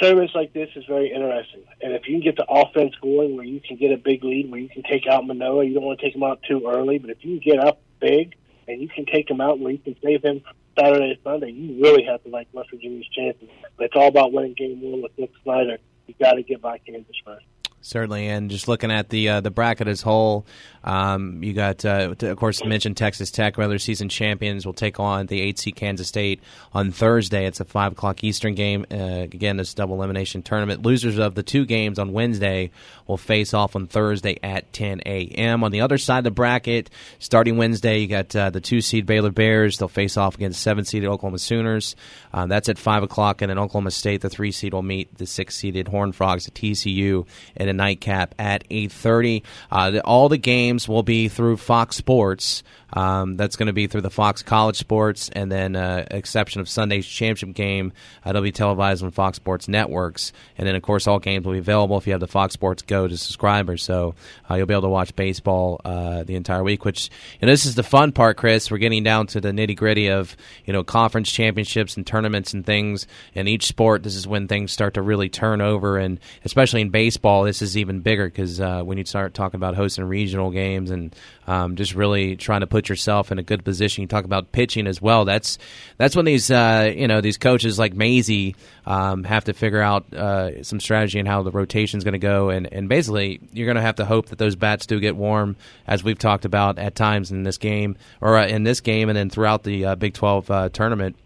tournaments 0.00 0.34
like 0.34 0.52
this 0.52 0.70
is 0.74 0.84
very 0.86 1.12
interesting. 1.12 1.62
And 1.80 1.92
if 1.92 2.08
you 2.08 2.14
can 2.14 2.24
get 2.24 2.36
the 2.36 2.46
offense 2.48 2.94
going 3.00 3.36
where 3.36 3.44
you 3.44 3.60
can 3.60 3.76
get 3.76 3.92
a 3.92 3.96
big 3.96 4.24
lead, 4.24 4.50
where 4.50 4.58
you 4.58 4.68
can 4.68 4.82
take 4.82 5.06
out 5.06 5.24
Manoah, 5.24 5.64
you 5.64 5.74
don't 5.74 5.84
want 5.84 6.00
to 6.00 6.04
take 6.04 6.16
him 6.16 6.24
out 6.24 6.40
too 6.48 6.66
early, 6.66 6.98
but 6.98 7.10
if 7.10 7.24
you 7.24 7.38
get 7.38 7.60
up 7.60 7.80
big 8.02 8.34
and 8.68 8.82
you 8.82 8.88
can 8.88 9.06
take 9.06 9.30
him 9.30 9.40
out 9.40 9.58
where 9.58 9.72
you 9.72 9.78
can 9.78 9.96
save 10.02 10.22
him 10.22 10.42
Saturday 10.78 11.10
and 11.10 11.18
Sunday, 11.22 11.50
you 11.50 11.82
really 11.82 12.04
have 12.04 12.22
to 12.24 12.30
like 12.30 12.48
West 12.52 12.70
Virginia's 12.70 13.06
chances. 13.08 13.48
But 13.76 13.86
it's 13.86 13.96
all 13.96 14.08
about 14.08 14.32
winning 14.32 14.54
game 14.54 14.80
one 14.80 15.02
with 15.02 15.12
Nick 15.18 15.30
Snyder. 15.42 15.78
You 16.06 16.14
got 16.20 16.32
to 16.32 16.42
get 16.42 16.60
by 16.60 16.78
Kansas 16.78 17.16
first. 17.24 17.44
Certainly, 17.84 18.28
and 18.28 18.48
just 18.48 18.68
looking 18.68 18.92
at 18.92 19.08
the 19.08 19.28
uh, 19.28 19.40
the 19.40 19.50
bracket 19.50 19.88
as 19.88 20.02
whole, 20.02 20.46
um, 20.84 21.42
you 21.42 21.52
got 21.52 21.84
uh, 21.84 22.14
of 22.20 22.36
course 22.36 22.64
mentioned 22.64 22.96
Texas 22.96 23.32
Tech, 23.32 23.58
regular 23.58 23.78
season 23.78 24.08
champions, 24.08 24.64
will 24.64 24.72
take 24.72 25.00
on 25.00 25.26
the 25.26 25.40
eight 25.40 25.58
seed 25.58 25.74
Kansas 25.74 26.06
State 26.06 26.40
on 26.72 26.92
Thursday. 26.92 27.44
It's 27.44 27.58
a 27.58 27.64
five 27.64 27.90
o'clock 27.90 28.22
Eastern 28.22 28.54
game. 28.54 28.86
Uh, 28.88 29.26
again, 29.26 29.56
this 29.56 29.74
double 29.74 29.96
elimination 29.96 30.42
tournament. 30.42 30.82
Losers 30.82 31.18
of 31.18 31.34
the 31.34 31.42
two 31.42 31.64
games 31.64 31.98
on 31.98 32.12
Wednesday 32.12 32.70
will 33.08 33.16
face 33.16 33.52
off 33.52 33.74
on 33.74 33.88
Thursday 33.88 34.38
at 34.44 34.72
10 34.72 35.00
a.m. 35.04 35.64
On 35.64 35.72
the 35.72 35.80
other 35.80 35.98
side 35.98 36.18
of 36.18 36.24
the 36.24 36.30
bracket, 36.30 36.88
starting 37.18 37.56
Wednesday, 37.56 37.98
you 37.98 38.06
got 38.06 38.34
uh, 38.36 38.50
the 38.50 38.60
two 38.60 38.80
seed 38.80 39.06
Baylor 39.06 39.32
Bears. 39.32 39.78
They'll 39.78 39.88
face 39.88 40.16
off 40.16 40.36
against 40.36 40.62
seven 40.62 40.84
seeded 40.84 41.08
Oklahoma 41.08 41.38
Sooners. 41.38 41.96
Uh, 42.32 42.46
that's 42.46 42.68
at 42.68 42.78
five 42.78 43.02
o'clock, 43.02 43.42
and 43.42 43.50
then 43.50 43.58
Oklahoma 43.58 43.90
State, 43.90 44.20
the 44.20 44.30
three 44.30 44.52
seed, 44.52 44.72
will 44.72 44.82
meet 44.82 45.18
the 45.18 45.26
six 45.26 45.56
seeded 45.56 45.88
Horn 45.88 46.12
Frogs 46.12 46.46
at 46.46 46.54
TCU. 46.54 47.26
And 47.56 47.71
a 47.72 47.74
nightcap 47.74 48.34
at 48.38 48.68
8.30. 48.68 49.42
Uh, 49.70 50.00
all 50.04 50.28
the 50.28 50.38
games 50.38 50.88
will 50.88 51.02
be 51.02 51.28
through 51.28 51.56
Fox 51.56 51.96
Sports. 51.96 52.62
Um, 52.92 53.36
that's 53.36 53.56
going 53.56 53.68
to 53.68 53.72
be 53.72 53.86
through 53.86 54.02
the 54.02 54.10
Fox 54.10 54.42
College 54.42 54.76
Sports, 54.76 55.30
and 55.32 55.50
then 55.50 55.76
uh, 55.76 56.06
exception 56.10 56.60
of 56.60 56.68
Sunday's 56.68 57.06
championship 57.06 57.54
game, 57.54 57.92
uh, 58.24 58.30
it'll 58.30 58.42
be 58.42 58.52
televised 58.52 59.02
on 59.02 59.10
Fox 59.10 59.36
Sports 59.36 59.68
networks. 59.68 60.32
And 60.58 60.66
then, 60.66 60.74
of 60.74 60.82
course, 60.82 61.06
all 61.06 61.18
games 61.18 61.46
will 61.46 61.54
be 61.54 61.58
available 61.58 61.96
if 61.96 62.06
you 62.06 62.12
have 62.12 62.20
the 62.20 62.26
Fox 62.26 62.54
Sports 62.54 62.82
Go 62.82 63.08
to 63.08 63.16
subscribers. 63.16 63.82
So 63.82 64.14
uh, 64.50 64.56
you'll 64.56 64.66
be 64.66 64.74
able 64.74 64.82
to 64.82 64.88
watch 64.88 65.16
baseball 65.16 65.80
uh, 65.84 66.24
the 66.24 66.34
entire 66.34 66.62
week. 66.62 66.84
Which, 66.84 67.10
and 67.40 67.48
this 67.48 67.64
is 67.64 67.74
the 67.74 67.82
fun 67.82 68.12
part, 68.12 68.36
Chris. 68.36 68.70
We're 68.70 68.78
getting 68.78 69.02
down 69.02 69.26
to 69.28 69.40
the 69.40 69.50
nitty 69.50 69.76
gritty 69.76 70.08
of 70.08 70.36
you 70.64 70.72
know 70.72 70.84
conference 70.84 71.30
championships 71.30 71.96
and 71.96 72.06
tournaments 72.06 72.52
and 72.52 72.64
things. 72.64 73.06
In 73.34 73.48
each 73.48 73.66
sport, 73.66 74.02
this 74.02 74.16
is 74.16 74.26
when 74.26 74.48
things 74.48 74.72
start 74.72 74.94
to 74.94 75.02
really 75.02 75.28
turn 75.28 75.60
over, 75.60 75.96
and 75.96 76.20
especially 76.44 76.82
in 76.82 76.90
baseball, 76.90 77.44
this 77.44 77.62
is 77.62 77.76
even 77.76 78.00
bigger 78.00 78.26
because 78.26 78.60
uh, 78.60 78.82
when 78.82 78.98
you 78.98 79.04
start 79.04 79.34
talking 79.34 79.56
about 79.56 79.74
hosting 79.74 80.04
regional 80.04 80.50
games 80.50 80.90
and 80.90 81.14
um, 81.46 81.76
just 81.76 81.94
really 81.94 82.36
trying 82.36 82.60
to 82.60 82.66
put 82.66 82.81
yourself 82.88 83.32
in 83.32 83.38
a 83.38 83.42
good 83.42 83.64
position. 83.64 84.02
You 84.02 84.08
talk 84.08 84.24
about 84.24 84.52
pitching 84.52 84.86
as 84.86 85.00
well. 85.00 85.24
That's 85.24 85.58
that's 85.96 86.16
when 86.16 86.24
these 86.24 86.50
uh, 86.50 86.92
you 86.94 87.08
know 87.08 87.20
these 87.20 87.38
coaches 87.38 87.78
like 87.78 87.94
Mazey 87.94 88.56
um, 88.86 89.24
have 89.24 89.44
to 89.44 89.52
figure 89.52 89.80
out 89.80 90.12
uh, 90.12 90.62
some 90.62 90.80
strategy 90.80 91.18
and 91.18 91.28
how 91.28 91.42
the 91.42 91.50
rotation 91.50 91.98
is 91.98 92.04
going 92.04 92.12
to 92.12 92.18
go. 92.18 92.50
And, 92.50 92.72
and 92.72 92.88
basically, 92.88 93.40
you're 93.52 93.66
going 93.66 93.76
to 93.76 93.82
have 93.82 93.96
to 93.96 94.04
hope 94.04 94.26
that 94.26 94.38
those 94.38 94.56
bats 94.56 94.86
do 94.86 95.00
get 95.00 95.16
warm, 95.16 95.56
as 95.86 96.02
we've 96.02 96.18
talked 96.18 96.44
about 96.44 96.78
at 96.78 96.94
times 96.94 97.30
in 97.30 97.42
this 97.42 97.58
game 97.58 97.96
or 98.20 98.36
uh, 98.36 98.46
in 98.46 98.64
this 98.64 98.80
game, 98.80 99.08
and 99.08 99.16
then 99.16 99.30
throughout 99.30 99.62
the 99.62 99.84
uh, 99.84 99.94
Big 99.94 100.14
12 100.14 100.50
uh, 100.50 100.68
tournament 100.70 101.16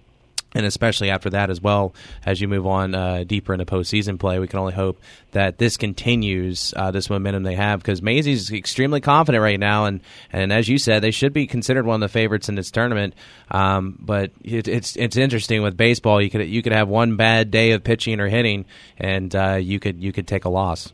and 0.57 0.65
especially 0.65 1.11
after 1.11 1.29
that 1.31 1.51
as 1.51 1.61
well 1.61 1.95
as 2.25 2.41
you 2.41 2.49
move 2.49 2.67
on 2.67 2.95
uh, 2.95 3.25
deeper 3.27 3.53
into 3.53 3.67
postseason 3.67 4.19
play, 4.19 4.39
we 4.39 4.49
can 4.49 4.59
only 4.59 4.73
hope 4.73 4.99
that 5.33 5.59
this 5.59 5.77
continues 5.77 6.73
uh, 6.75 6.91
this 6.91 7.11
momentum 7.11 7.43
they 7.43 7.55
have 7.55 7.81
because 7.81 8.01
Mazey's 8.01 8.51
extremely 8.51 9.03
confident 9.03 9.43
right 9.43 9.61
now, 9.61 9.85
and 9.85 10.01
and 10.33 10.53
as 10.53 10.67
you 10.67 10.79
said, 10.79 11.03
they 11.03 11.11
should 11.11 11.35
be 11.35 11.47
considered 11.47 11.85
one 11.85 12.03
of 12.03 12.09
the 12.09 12.13
favorites 12.13 12.49
in 12.49 12.55
this 12.55 12.71
tournament. 12.71 13.15
Um, 13.51 13.99
but 14.01 14.31
it, 14.43 14.67
it's 14.67 14.97
it's 14.97 15.17
interesting 15.17 15.63
with 15.63 15.77
baseball, 15.77 16.23
you 16.23 16.31
could 16.31 16.49
you 16.49 16.63
could 16.63 16.73
have 16.73 16.89
one 16.89 17.17
bad 17.17 17.51
day 17.51 17.73
of 17.73 17.85
pitching 17.85 18.19
or 18.19 18.29
hitting, 18.29 18.65
and 18.97 19.35
uh, 19.37 19.55
you 19.55 19.79
could 19.79 20.03
you 20.03 20.13
could 20.13 20.27
take 20.27 20.47
a 20.47 20.49
loss. 20.49 20.91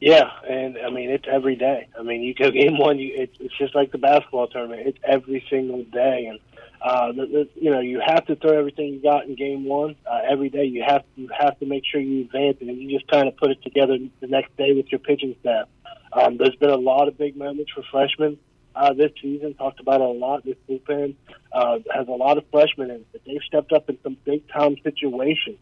Yeah, 0.00 0.30
and 0.48 0.78
I 0.78 0.90
mean 0.90 1.10
it's 1.10 1.26
every 1.30 1.56
day. 1.56 1.86
I 1.98 2.02
mean, 2.02 2.22
you 2.22 2.34
go 2.34 2.50
game 2.50 2.78
one, 2.78 2.98
you 2.98 3.12
it's, 3.14 3.36
it's 3.38 3.56
just 3.58 3.74
like 3.74 3.92
the 3.92 3.98
basketball 3.98 4.48
tournament. 4.48 4.86
It's 4.86 4.98
every 5.04 5.44
single 5.48 5.84
day, 5.84 6.26
and 6.28 6.40
uh, 6.82 7.12
the, 7.12 7.26
the, 7.26 7.48
you 7.56 7.70
know, 7.70 7.80
you 7.80 8.00
have 8.04 8.24
to 8.26 8.36
throw 8.36 8.58
everything 8.58 8.94
you 8.94 9.02
got 9.02 9.26
in 9.26 9.34
game 9.34 9.64
one 9.64 9.96
uh, 10.10 10.20
every 10.28 10.48
day. 10.48 10.64
You 10.64 10.82
have 10.86 11.04
you 11.14 11.28
have 11.38 11.58
to 11.60 11.66
make 11.66 11.84
sure 11.84 12.00
you 12.00 12.22
advance 12.22 12.56
and 12.60 12.70
you 12.70 12.98
just 12.98 13.10
kind 13.10 13.28
of 13.28 13.36
put 13.36 13.50
it 13.50 13.62
together 13.62 13.98
the 14.20 14.26
next 14.26 14.56
day 14.56 14.72
with 14.72 14.90
your 14.90 14.98
pitching 14.98 15.36
staff. 15.40 15.68
Um, 16.12 16.38
there's 16.38 16.56
been 16.56 16.70
a 16.70 16.76
lot 16.76 17.08
of 17.08 17.18
big 17.18 17.36
moments 17.36 17.70
for 17.72 17.82
freshmen 17.90 18.38
uh, 18.74 18.94
this 18.94 19.12
season. 19.20 19.54
Talked 19.54 19.80
about 19.80 20.00
it 20.00 20.06
a 20.06 20.10
lot. 20.10 20.44
This 20.44 20.56
bullpen 20.68 21.16
uh, 21.52 21.78
has 21.94 22.08
a 22.08 22.12
lot 22.12 22.38
of 22.38 22.44
freshmen 22.50 22.90
in 22.90 22.96
it, 22.96 23.06
but 23.12 23.20
they've 23.26 23.42
stepped 23.46 23.72
up 23.72 23.90
in 23.90 23.98
some 24.02 24.16
big 24.24 24.48
time 24.48 24.76
situations 24.82 25.58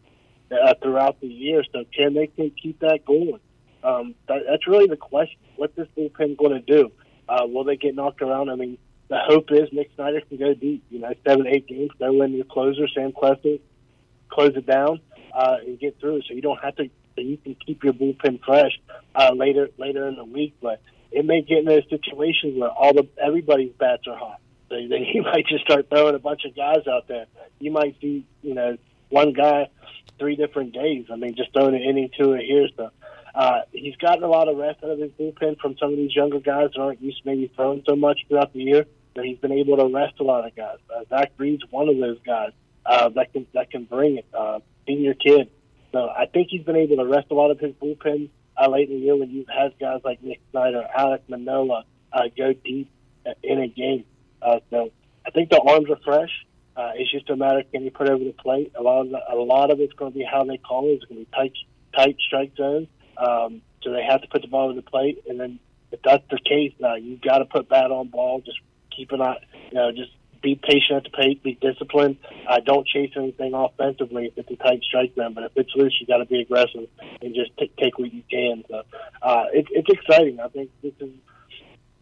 uh, 0.51 0.73
throughout 0.81 1.19
the 1.19 1.27
year. 1.27 1.63
So 1.73 1.83
can 1.95 2.13
they 2.13 2.27
keep 2.27 2.79
that 2.79 3.05
going? 3.05 3.39
Um, 3.83 4.15
that, 4.27 4.43
that's 4.49 4.67
really 4.67 4.87
the 4.87 4.97
question. 4.97 5.39
What 5.57 5.75
this 5.75 5.87
bullpen 5.97 6.37
going 6.37 6.53
to 6.53 6.61
do? 6.61 6.91
Uh, 7.27 7.45
will 7.45 7.63
they 7.63 7.75
get 7.75 7.93
knocked 7.93 8.21
around? 8.21 8.49
I 8.49 8.55
mean, 8.55 8.77
the 9.09 9.17
hope 9.27 9.51
is 9.51 9.69
Nick 9.71 9.89
Snyder 9.95 10.21
can 10.21 10.37
go 10.37 10.53
deep. 10.53 10.83
You 10.89 10.99
know, 10.99 11.13
seven, 11.27 11.47
eight 11.47 11.67
games, 11.67 11.89
go 11.99 12.21
in 12.21 12.33
your 12.33 12.45
closer, 12.45 12.87
Sam 12.93 13.11
Kessler, 13.11 13.57
close 14.29 14.55
it 14.55 14.67
down 14.67 15.01
uh, 15.33 15.57
and 15.65 15.79
get 15.79 15.99
through. 15.99 16.21
So 16.27 16.35
you 16.35 16.41
don't 16.41 16.61
have 16.63 16.75
to. 16.75 16.89
So 17.15 17.21
you 17.21 17.37
can 17.37 17.55
keep 17.55 17.83
your 17.83 17.93
bullpen 17.93 18.39
fresh 18.45 18.79
uh, 19.15 19.31
later 19.35 19.69
later 19.77 20.07
in 20.07 20.15
the 20.15 20.23
week. 20.23 20.55
But 20.61 20.81
it 21.11 21.25
may 21.25 21.41
get 21.41 21.59
into 21.59 21.81
situations 21.89 22.59
where 22.59 22.69
all 22.69 22.93
the 22.93 23.07
everybody's 23.21 23.73
bats 23.73 24.03
are 24.07 24.15
hot. 24.15 24.39
So 24.69 24.75
then 24.75 25.03
you 25.13 25.23
might 25.23 25.47
just 25.47 25.63
start 25.65 25.89
throwing 25.89 26.13
a 26.13 26.19
bunch 26.19 26.45
of 26.45 26.55
guys 26.55 26.87
out 26.87 27.07
there. 27.07 27.25
You 27.59 27.71
might 27.71 27.95
see, 27.99 28.27
you 28.43 28.53
know, 28.53 28.77
one 29.09 29.33
guy 29.33 29.69
three 30.19 30.35
different 30.35 30.73
days. 30.73 31.07
I 31.11 31.15
mean, 31.15 31.35
just 31.35 31.51
throwing 31.51 31.73
an 31.73 31.81
inning 31.81 32.11
to 32.19 32.33
it 32.33 32.45
here. 32.45 32.67
So 32.77 32.91
uh, 33.33 33.61
he's 33.71 33.95
gotten 33.95 34.23
a 34.23 34.27
lot 34.27 34.47
of 34.47 34.57
rest 34.57 34.83
out 34.83 34.91
of 34.91 34.99
his 34.99 35.11
bullpen 35.13 35.57
from 35.59 35.77
some 35.79 35.91
of 35.91 35.97
these 35.97 36.15
younger 36.15 36.39
guys 36.39 36.69
that 36.75 36.79
aren't 36.79 37.01
used 37.01 37.23
to 37.23 37.27
maybe 37.27 37.51
throwing 37.55 37.83
so 37.87 37.95
much 37.95 38.19
throughout 38.27 38.53
the 38.53 38.59
year 38.59 38.85
that 39.15 39.25
he's 39.25 39.37
been 39.39 39.51
able 39.51 39.77
to 39.77 39.85
rest 39.93 40.19
a 40.19 40.23
lot 40.23 40.45
of 40.45 40.55
guys. 40.55 40.77
Uh, 40.93 41.03
Zach 41.09 41.31
Reed's 41.37 41.63
one 41.69 41.89
of 41.89 41.97
those 41.97 42.19
guys 42.25 42.51
uh, 42.85 43.09
that 43.09 43.33
can 43.33 43.45
that 43.53 43.71
can 43.71 43.85
bring 43.85 44.17
it. 44.17 44.25
Uh, 44.33 44.59
senior 44.87 45.13
kid, 45.13 45.49
so 45.91 46.09
I 46.09 46.25
think 46.25 46.47
he's 46.49 46.63
been 46.63 46.75
able 46.75 46.97
to 46.97 47.05
rest 47.05 47.27
a 47.31 47.33
lot 47.33 47.51
of 47.51 47.59
his 47.59 47.73
bullpen 47.73 48.29
uh, 48.57 48.69
late 48.69 48.89
in 48.89 48.95
the 48.95 49.01
year 49.01 49.15
when 49.15 49.29
you've 49.29 49.47
had 49.47 49.77
guys 49.79 50.01
like 50.03 50.21
Nick 50.23 50.41
Snyder, 50.51 50.85
Alek 50.97 51.21
Manoah 51.27 51.83
uh, 52.11 52.23
go 52.35 52.53
deep 52.53 52.91
in 53.43 53.61
a 53.61 53.67
game. 53.67 54.05
Uh, 54.41 54.59
so 54.69 54.91
I 55.25 55.31
think 55.31 55.49
the 55.49 55.59
arms 55.59 55.89
are 55.89 55.99
fresh. 56.03 56.31
Uh, 56.75 56.91
it's 56.95 57.11
just 57.11 57.29
a 57.29 57.35
matter 57.35 57.59
of 57.59 57.71
can 57.71 57.83
you 57.83 57.91
put 57.91 58.09
over 58.09 58.23
the 58.23 58.31
plate. 58.31 58.71
A 58.77 58.81
lot 58.81 59.01
of 59.01 59.09
the, 59.09 59.19
a 59.31 59.35
lot 59.35 59.71
of 59.71 59.79
it's 59.79 59.93
going 59.93 60.13
to 60.13 60.17
be 60.17 60.23
how 60.23 60.43
they 60.45 60.57
call 60.57 60.87
it. 60.87 60.93
It's 60.93 61.05
going 61.05 61.25
to 61.25 61.25
be 61.25 61.35
tight 61.35 61.53
tight 61.95 62.15
strike 62.25 62.53
zones. 62.55 62.87
Um, 63.17 63.61
so 63.83 63.91
they 63.91 64.03
have 64.03 64.21
to 64.21 64.27
put 64.27 64.41
the 64.41 64.47
ball 64.47 64.65
over 64.65 64.73
the 64.73 64.81
plate, 64.81 65.23
and 65.27 65.39
then 65.39 65.59
if 65.91 66.01
that's 66.03 66.23
the 66.29 66.39
case, 66.39 66.73
now 66.79 66.95
you've 66.95 67.21
got 67.21 67.39
to 67.39 67.45
put 67.45 67.67
bat 67.67 67.91
on 67.91 68.07
ball. 68.07 68.41
Just 68.45 68.59
keep 68.99 69.11
an 69.11 69.21
eye, 69.21 69.37
you 69.71 69.77
know, 69.77 69.91
just 69.91 70.11
be 70.41 70.55
patient 70.55 70.97
at 70.97 71.03
the 71.03 71.09
plate, 71.09 71.43
be 71.43 71.57
disciplined. 71.61 72.17
Uh, 72.47 72.59
don't 72.65 72.87
chase 72.87 73.11
anything 73.15 73.53
offensively 73.53 74.27
if 74.27 74.37
it's 74.37 74.51
a 74.51 74.55
tight 74.63 74.81
strike 74.83 75.13
zone, 75.15 75.33
but 75.33 75.43
if 75.43 75.51
it's 75.55 75.75
loose, 75.75 75.97
you 75.99 76.07
got 76.07 76.17
to 76.17 76.25
be 76.25 76.41
aggressive 76.41 76.87
and 77.21 77.35
just 77.35 77.55
t- 77.57 77.71
take 77.79 77.97
what 77.99 78.13
you 78.13 78.23
can. 78.29 78.63
So 78.69 78.83
uh, 79.21 79.45
it, 79.53 79.67
it's 79.71 79.89
exciting. 79.89 80.39
I 80.39 80.47
think 80.47 80.71
this 80.81 80.93
is 80.99 81.09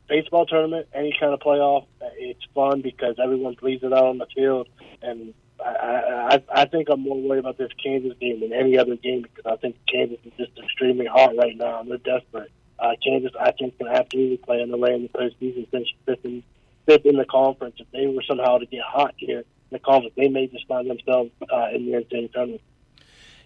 baseball 0.07 0.45
tournament, 0.45 0.87
any 0.93 1.15
kind 1.19 1.33
of 1.33 1.39
playoff. 1.39 1.85
It's 2.17 2.45
fun 2.53 2.81
because 2.81 3.15
everyone 3.21 3.55
bleeds 3.59 3.83
it 3.83 3.93
out 3.93 4.05
on 4.05 4.17
the 4.17 4.27
field, 4.35 4.69
and 5.01 5.33
I, 5.63 6.39
I, 6.53 6.61
I 6.61 6.65
think 6.65 6.89
I'm 6.89 7.01
more 7.01 7.19
worried 7.19 7.39
about 7.39 7.57
this 7.57 7.71
Kansas 7.83 8.13
game 8.19 8.41
than 8.41 8.53
any 8.53 8.77
other 8.77 8.95
game 8.95 9.23
because 9.23 9.51
I 9.51 9.55
think 9.57 9.75
Kansas 9.91 10.19
is 10.23 10.33
just 10.37 10.57
extremely 10.57 11.07
hot 11.07 11.35
right 11.35 11.57
now 11.57 11.83
they're 11.83 11.97
desperate. 11.97 12.51
Uh, 12.79 12.91
Kansas, 13.03 13.31
I 13.39 13.51
think, 13.51 13.77
can 13.79 13.87
absolutely 13.87 14.37
play 14.37 14.61
in 14.61 14.69
the 14.69 14.77
way 14.77 14.93
in 14.93 15.03
the 15.03 15.09
postseason, 15.09 15.67
finish 15.71 15.89
fifth 16.05 16.23
in 16.25 16.43
fifth 16.87 17.05
in 17.05 17.17
the 17.17 17.25
conference. 17.25 17.75
If 17.79 17.91
they 17.91 18.07
were 18.07 18.23
somehow 18.27 18.57
to 18.57 18.65
get 18.65 18.81
hot 18.81 19.13
here 19.17 19.39
in 19.39 19.45
the 19.71 19.79
conference, 19.79 20.15
they 20.17 20.29
may 20.29 20.47
just 20.47 20.67
find 20.67 20.89
themselves 20.89 21.31
uh, 21.53 21.67
in 21.73 21.85
the 21.85 21.97
NCAA 21.97 22.33
tournament. 22.33 22.61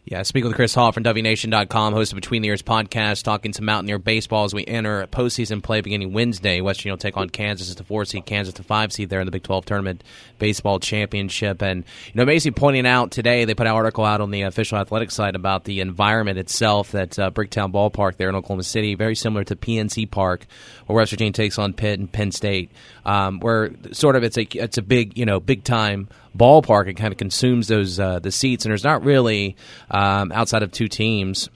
Yeah, 0.03 0.23
speaking 0.23 0.47
with 0.47 0.55
Chris 0.55 0.73
Hall 0.73 0.91
from 0.91 1.03
WNation.com, 1.03 1.93
host 1.93 2.11
of 2.11 2.15
Between 2.15 2.41
the 2.41 2.47
Ears 2.47 2.63
podcast, 2.63 3.21
talking 3.21 3.53
some 3.53 3.65
Mountaineer 3.65 3.99
baseball 3.99 4.45
as 4.45 4.53
we 4.53 4.65
enter 4.65 5.05
postseason 5.05 5.61
play 5.61 5.79
beginning 5.81 6.11
Wednesday. 6.11 6.59
West 6.59 6.79
Virginia 6.79 6.93
will 6.93 6.97
take 6.97 7.17
on 7.17 7.29
Kansas 7.29 7.69
as 7.69 7.75
the 7.75 7.83
four 7.83 8.03
seed, 8.05 8.25
Kansas 8.25 8.55
the 8.55 8.63
five 8.63 8.91
seed 8.91 9.11
there 9.11 9.19
in 9.19 9.27
the 9.27 9.31
Big 9.31 9.43
12 9.43 9.63
Tournament 9.63 10.03
Baseball 10.39 10.79
Championship. 10.79 11.61
And, 11.61 11.85
you 12.07 12.13
know, 12.15 12.25
basically 12.25 12.59
pointing 12.59 12.87
out 12.87 13.11
today, 13.11 13.45
they 13.45 13.53
put 13.53 13.67
an 13.67 13.73
article 13.73 14.03
out 14.03 14.21
on 14.21 14.31
the 14.31 14.41
official 14.41 14.79
athletic 14.79 15.11
site 15.11 15.35
about 15.35 15.65
the 15.65 15.81
environment 15.81 16.39
itself 16.39 16.95
at 16.95 17.19
uh, 17.19 17.29
Bricktown 17.29 17.71
Ballpark 17.71 18.17
there 18.17 18.29
in 18.29 18.35
Oklahoma 18.35 18.63
City, 18.63 18.95
very 18.95 19.15
similar 19.15 19.43
to 19.43 19.55
PNC 19.55 20.09
Park, 20.09 20.47
where 20.87 20.95
West 20.95 21.11
Virginia 21.11 21.33
takes 21.33 21.59
on 21.59 21.73
Pitt 21.73 21.99
and 21.99 22.11
Penn 22.11 22.31
State, 22.31 22.71
um, 23.05 23.39
where 23.39 23.69
sort 23.91 24.15
of 24.15 24.23
it's 24.23 24.37
a, 24.39 24.47
it's 24.57 24.79
a 24.79 24.81
big, 24.81 25.15
you 25.15 25.27
know, 25.27 25.39
big 25.39 25.63
time 25.63 26.09
ballpark. 26.37 26.87
It 26.87 26.95
kind 26.95 27.11
of 27.11 27.17
consumes 27.17 27.67
those 27.67 27.99
uh, 27.99 28.19
the 28.19 28.31
seats, 28.31 28.65
and 28.65 28.71
there's 28.71 28.83
not 28.83 29.03
really 29.03 29.55
um, 29.89 30.31
outside 30.31 30.63
of 30.63 30.71
two 30.71 30.87
teams. 30.87 31.49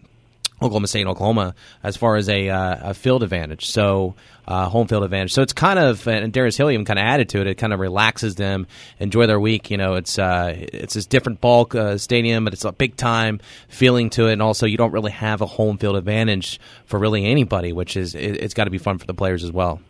Oklahoma 0.61 0.87
State 0.87 1.01
and 1.01 1.09
Oklahoma, 1.09 1.53
as 1.83 1.97
far 1.97 2.15
as 2.15 2.29
a, 2.29 2.49
uh, 2.49 2.91
a 2.91 2.93
field 2.93 3.23
advantage, 3.23 3.65
so 3.65 4.15
uh, 4.47 4.69
home 4.69 4.87
field 4.87 5.03
advantage. 5.03 5.33
So 5.33 5.41
it's 5.41 5.51
kind 5.51 5.77
of, 5.77 6.07
and 6.07 6.31
Darius 6.31 6.55
Hilliam 6.55 6.85
kind 6.85 6.97
of 6.97 7.03
added 7.03 7.27
to 7.29 7.41
it. 7.41 7.47
It 7.47 7.55
kind 7.55 7.73
of 7.73 7.81
relaxes 7.81 8.35
them, 8.35 8.65
enjoy 8.97 9.27
their 9.27 9.39
week. 9.39 9.69
You 9.69 9.75
know, 9.75 9.95
it's 9.95 10.17
uh, 10.17 10.53
it's 10.55 10.93
this 10.93 11.05
different 11.07 11.41
bulk 11.41 11.75
uh, 11.75 11.97
stadium, 11.97 12.45
but 12.45 12.53
it's 12.53 12.63
a 12.63 12.71
big 12.71 12.95
time 12.95 13.41
feeling 13.67 14.09
to 14.11 14.27
it, 14.27 14.33
and 14.33 14.41
also 14.41 14.65
you 14.65 14.77
don't 14.77 14.93
really 14.93 15.11
have 15.11 15.41
a 15.41 15.45
home 15.45 15.77
field 15.77 15.97
advantage 15.97 16.59
for 16.85 16.99
really 16.99 17.25
anybody, 17.25 17.73
which 17.73 17.97
is 17.97 18.15
it, 18.15 18.37
it's 18.37 18.53
got 18.53 18.63
to 18.63 18.71
be 18.71 18.77
fun 18.77 18.97
for 18.97 19.05
the 19.05 19.13
players 19.13 19.43
as 19.43 19.51
well. 19.51 19.81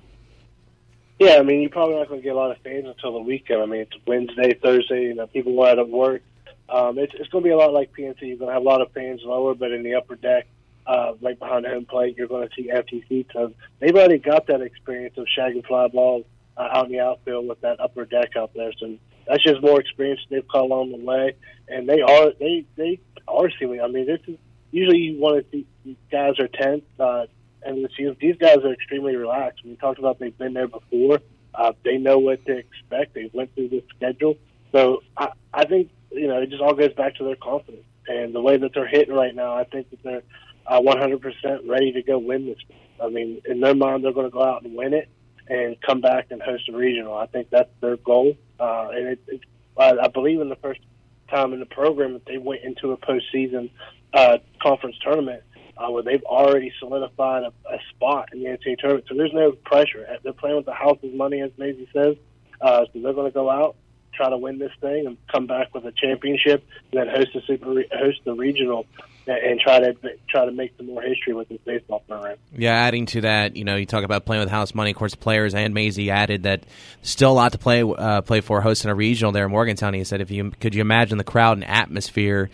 Yeah, 1.20 1.36
I 1.36 1.44
mean, 1.44 1.62
you're 1.62 1.70
probably 1.70 1.96
not 1.96 2.10
going 2.10 2.20
to 2.20 2.24
get 2.24 2.36
a 2.36 2.38
lot 2.38 2.52
of 2.52 2.58
fans 2.58 2.86
until 2.88 3.14
the 3.14 3.20
weekend. 3.20 3.62
I 3.62 3.66
mean, 3.66 3.82
it's 3.82 3.94
Wednesday, 4.06 4.54
Thursday, 4.62 5.04
you 5.04 5.16
know, 5.16 5.28
people 5.28 5.60
are 5.62 5.70
out 5.70 5.80
of 5.80 5.88
work. 5.88 6.22
Um, 6.68 6.98
it's, 6.98 7.14
it's 7.16 7.30
going 7.30 7.44
to 7.44 7.48
be 7.48 7.54
a 7.54 7.58
lot 7.58 7.72
like 7.72 7.94
PNC. 7.94 8.22
You're 8.22 8.38
going 8.38 8.50
to 8.50 8.54
have 8.54 8.64
a 8.64 8.66
lot 8.66 8.82
of 8.82 8.92
fans 8.92 9.22
lower, 9.24 9.56
but 9.56 9.72
in 9.72 9.84
the 9.84 9.96
upper 9.96 10.16
deck, 10.16 10.48
uh, 10.86 11.14
right 11.22 11.40
behind 11.40 11.66
the 11.66 11.70
home 11.70 11.86
plate, 11.86 12.18
you're 12.18 12.28
going 12.28 12.48
to 12.48 12.54
see 12.56 12.70
empty 12.70 13.04
seats. 13.08 13.30
So 13.34 13.54
they've 13.80 13.96
already 13.96 14.18
got 14.18 14.48
that 14.48 14.62
experience 14.62 15.18
of 15.18 15.26
shagging 15.38 15.66
fly 15.66 15.88
balls 15.88 16.26
uh, 16.58 16.68
out 16.72 16.88
in 16.88 16.92
the 16.92 17.00
outfield 17.00 17.48
with 17.48 17.62
that 17.62 17.80
upper 17.80 18.06
deck 18.06 18.36
out 18.36 18.54
there. 18.54 18.72
So 18.80 18.98
that's 19.28 19.44
just 19.44 19.62
more 19.62 19.80
experience 19.80 20.22
they've 20.30 20.48
caught 20.48 20.64
along 20.64 20.92
the 20.92 20.98
way, 20.98 21.36
and 21.68 21.88
they 21.90 22.02
are 22.02 22.32
they 22.40 22.66
they 22.76 23.00
are 23.28 23.50
seeing. 23.58 23.82
I 23.82 23.88
mean, 23.88 24.06
this 24.06 24.20
is 24.28 24.38
usually 24.72 25.00
you 25.00 25.20
want 25.20 25.44
to 25.52 25.66
see 25.84 25.98
guys 26.12 26.40
are 26.40 26.48
tense. 26.48 26.84
Uh, 27.00 27.26
and 27.66 27.84
the 27.84 28.16
these 28.22 28.38
guys 28.38 28.58
are 28.58 28.72
extremely 28.72 29.16
relaxed. 29.16 29.66
We 29.66 29.76
talked 29.76 30.00
about 30.00 30.20
they've 30.20 30.38
been 30.38 30.54
there 30.54 30.68
before. 30.68 31.20
Uh, 31.54 31.74
they 31.84 31.98
know 31.98 32.20
what 32.20 32.46
to 32.46 32.58
expect. 32.58 33.16
They 33.16 33.30
went 33.34 33.54
through 33.56 33.70
this 33.70 33.84
schedule. 33.96 34.36
So 34.72 35.02
I, 35.18 35.30
I 35.54 35.66
think, 35.66 35.90
you 36.12 36.28
know, 36.28 36.42
it 36.42 36.50
just 36.50 36.62
all 36.62 36.74
goes 36.74 36.94
back 36.94 37.16
to 37.16 37.24
their 37.24 37.36
confidence. 37.36 37.86
And 38.08 38.36
the 38.36 38.42
way 38.42 38.58
that 38.58 38.72
they're 38.74 38.88
hitting 38.88 39.16
right 39.16 39.34
now, 39.34 39.56
I 39.56 39.64
think 39.64 39.90
that 39.90 40.04
they're 40.04 40.22
uh, 40.68 40.80
100% 40.82 41.68
ready 41.68 41.92
to 41.94 42.04
go 42.04 42.20
win 42.20 42.46
this. 42.46 42.58
I 43.02 43.10
mean, 43.10 43.42
in 43.46 43.62
their 43.62 43.74
mind, 43.74 44.04
they're 44.04 44.14
going 44.14 44.28
to 44.28 44.32
go 44.32 44.44
out 44.44 44.64
and 44.64 44.76
win 44.76 44.94
it 44.94 45.10
and 45.48 45.80
come 45.82 46.02
back 46.02 46.28
and 46.30 46.42
host 46.42 46.70
a 46.70 46.76
regional. 46.76 47.16
I 47.16 47.26
think 47.26 47.50
that's 47.50 47.72
their 47.82 47.98
goal. 47.98 48.36
Uh, 48.60 48.90
and 48.94 49.08
it, 49.08 49.20
it, 49.28 49.42
I, 49.78 49.98
I 50.04 50.08
believe 50.10 50.42
in 50.42 50.50
the 50.50 50.56
first 50.58 50.82
time 51.30 51.54
in 51.54 51.60
the 51.60 51.66
program 51.66 52.14
that 52.14 52.26
they 52.26 52.38
went 52.38 52.64
into 52.64 52.92
a 52.92 52.98
postseason 52.98 53.72
uh, 54.14 54.38
conference 54.62 54.98
tournament– 55.02 55.42
uh, 55.78 55.90
where 55.90 56.04
they've 56.04 56.24
already 56.24 56.72
solidified 56.80 57.44
a, 57.44 57.54
a 57.74 57.80
spot 57.90 58.30
in 58.34 58.40
the 58.40 58.46
NCAA 58.46 58.78
tournament. 58.80 59.06
So 59.10 59.16
there's 59.16 59.34
no 59.34 59.52
pressure. 59.52 60.08
They're 60.24 60.34
playing 60.34 60.58
with 60.58 60.66
the 60.66 60.74
house's 60.74 61.14
money, 61.14 61.42
as 61.42 61.52
Mazey 61.58 61.88
says. 61.94 62.16
Uh, 62.62 62.86
so 62.86 63.00
they're 63.00 63.14
going 63.14 63.30
to 63.30 63.34
go 63.34 63.50
out, 63.50 63.76
try 64.14 64.30
to 64.30 64.38
win 64.38 64.58
this 64.60 64.72
thing, 64.80 65.06
and 65.06 65.18
come 65.32 65.48
back 65.48 65.74
with 65.74 65.86
a 65.86 65.92
championship, 65.92 66.66
and 66.92 67.02
then 67.02 67.08
host 67.14 67.32
the 67.34 67.42
super, 67.46 67.84
host 67.92 68.22
the 68.24 68.34
regional, 68.34 68.86
and 69.28 69.60
try 69.60 69.80
to 69.80 69.94
try 70.30 70.46
to 70.46 70.52
make 70.52 70.74
some 70.78 70.86
more 70.86 71.02
history 71.02 71.34
with 71.34 71.50
this 71.50 71.60
baseball 71.66 72.04
program. 72.08 72.38
Yeah, 72.56 72.74
adding 72.74 73.08
to 73.08 73.22
that, 73.22 73.58
you 73.58 73.66
know, 73.66 73.76
you 73.76 73.86
talk 73.86 74.04
about 74.04 74.26
playing 74.26 74.42
with 74.42 74.50
house 74.50 74.74
money. 74.74 74.92
Of 74.92 74.98
course, 74.98 75.16
players 75.16 75.54
and 75.54 75.74
Mazey 75.74 76.12
added 76.12 76.44
that 76.44 76.66
still 77.02 77.32
a 77.32 77.34
lot 77.34 77.52
to 77.52 77.58
play 77.58 77.82
uh, 77.82 78.22
play 78.22 78.42
for 78.42 78.62
hosting 78.62 78.92
a 78.92 78.96
regional 78.96 79.32
there 79.32 79.46
in 79.46 79.52
Morgantown. 79.52 79.94
He 79.94 80.04
said, 80.04 80.22
if 80.22 80.32
you 80.32 80.52
could 80.52 80.76
you 80.76 80.82
imagine 80.82 81.18
the 81.18 81.24
crowd 81.24 81.58
and 81.58 81.66
atmosphere 81.68 82.50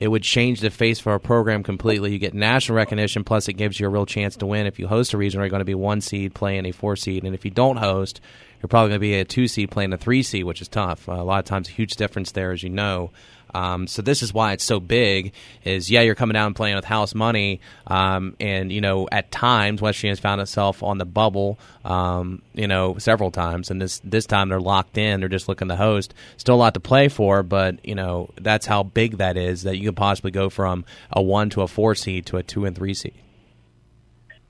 it 0.00 0.08
would 0.08 0.22
change 0.22 0.60
the 0.60 0.70
face 0.70 0.98
for 0.98 1.12
our 1.12 1.18
program 1.18 1.62
completely. 1.62 2.10
You 2.10 2.18
get 2.18 2.32
national 2.32 2.76
recognition, 2.76 3.22
plus 3.22 3.48
it 3.48 3.52
gives 3.52 3.78
you 3.78 3.86
a 3.86 3.90
real 3.90 4.06
chance 4.06 4.34
to 4.36 4.46
win. 4.46 4.66
If 4.66 4.78
you 4.78 4.88
host 4.88 5.12
a 5.12 5.18
regional, 5.18 5.44
you're 5.44 5.50
going 5.50 5.60
to 5.60 5.66
be 5.66 5.74
one 5.74 6.00
seed 6.00 6.34
playing 6.34 6.64
a 6.64 6.72
four 6.72 6.96
seed, 6.96 7.22
and 7.22 7.34
if 7.34 7.44
you 7.44 7.50
don't 7.50 7.76
host, 7.76 8.20
you're 8.60 8.68
probably 8.68 8.88
going 8.88 8.98
to 8.98 9.00
be 9.00 9.14
a 9.14 9.24
two 9.26 9.46
seed 9.46 9.70
playing 9.70 9.92
a 9.92 9.98
three 9.98 10.22
seed, 10.22 10.44
which 10.44 10.62
is 10.62 10.68
tough. 10.68 11.06
Uh, 11.08 11.12
a 11.12 11.22
lot 11.22 11.38
of 11.38 11.44
times, 11.44 11.68
a 11.68 11.72
huge 11.72 11.92
difference 11.92 12.32
there, 12.32 12.50
as 12.52 12.62
you 12.62 12.70
know. 12.70 13.10
Um, 13.54 13.86
so 13.86 14.02
this 14.02 14.22
is 14.22 14.32
why 14.32 14.52
it's 14.52 14.64
so 14.64 14.80
big. 14.80 15.32
Is 15.64 15.90
yeah, 15.90 16.00
you're 16.00 16.14
coming 16.14 16.34
down 16.34 16.46
and 16.46 16.56
playing 16.56 16.76
with 16.76 16.84
house 16.84 17.14
money, 17.14 17.60
um, 17.86 18.36
and 18.40 18.72
you 18.72 18.80
know 18.80 19.08
at 19.10 19.30
times 19.30 19.80
West 19.80 20.02
has 20.02 20.20
found 20.20 20.40
itself 20.40 20.82
on 20.82 20.98
the 20.98 21.04
bubble, 21.04 21.58
um, 21.84 22.42
you 22.54 22.66
know 22.66 22.98
several 22.98 23.30
times, 23.30 23.70
and 23.70 23.80
this 23.80 24.00
this 24.04 24.26
time 24.26 24.48
they're 24.48 24.60
locked 24.60 24.98
in. 24.98 25.20
They're 25.20 25.28
just 25.28 25.48
looking 25.48 25.68
to 25.68 25.76
host. 25.76 26.14
Still 26.36 26.54
a 26.54 26.56
lot 26.56 26.74
to 26.74 26.80
play 26.80 27.08
for, 27.08 27.42
but 27.42 27.84
you 27.86 27.94
know 27.94 28.30
that's 28.40 28.66
how 28.66 28.82
big 28.82 29.18
that 29.18 29.36
is. 29.36 29.62
That 29.62 29.76
you 29.76 29.88
could 29.88 29.96
possibly 29.96 30.30
go 30.30 30.50
from 30.50 30.84
a 31.10 31.22
one 31.22 31.50
to 31.50 31.62
a 31.62 31.68
four 31.68 31.94
seed 31.94 32.26
to 32.26 32.36
a 32.36 32.42
two 32.42 32.64
and 32.64 32.76
three 32.76 32.94
seed. 32.94 33.14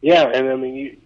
Yeah, 0.00 0.30
and 0.32 0.48
I 0.48 0.56
mean, 0.56 0.74
you, 0.74 0.96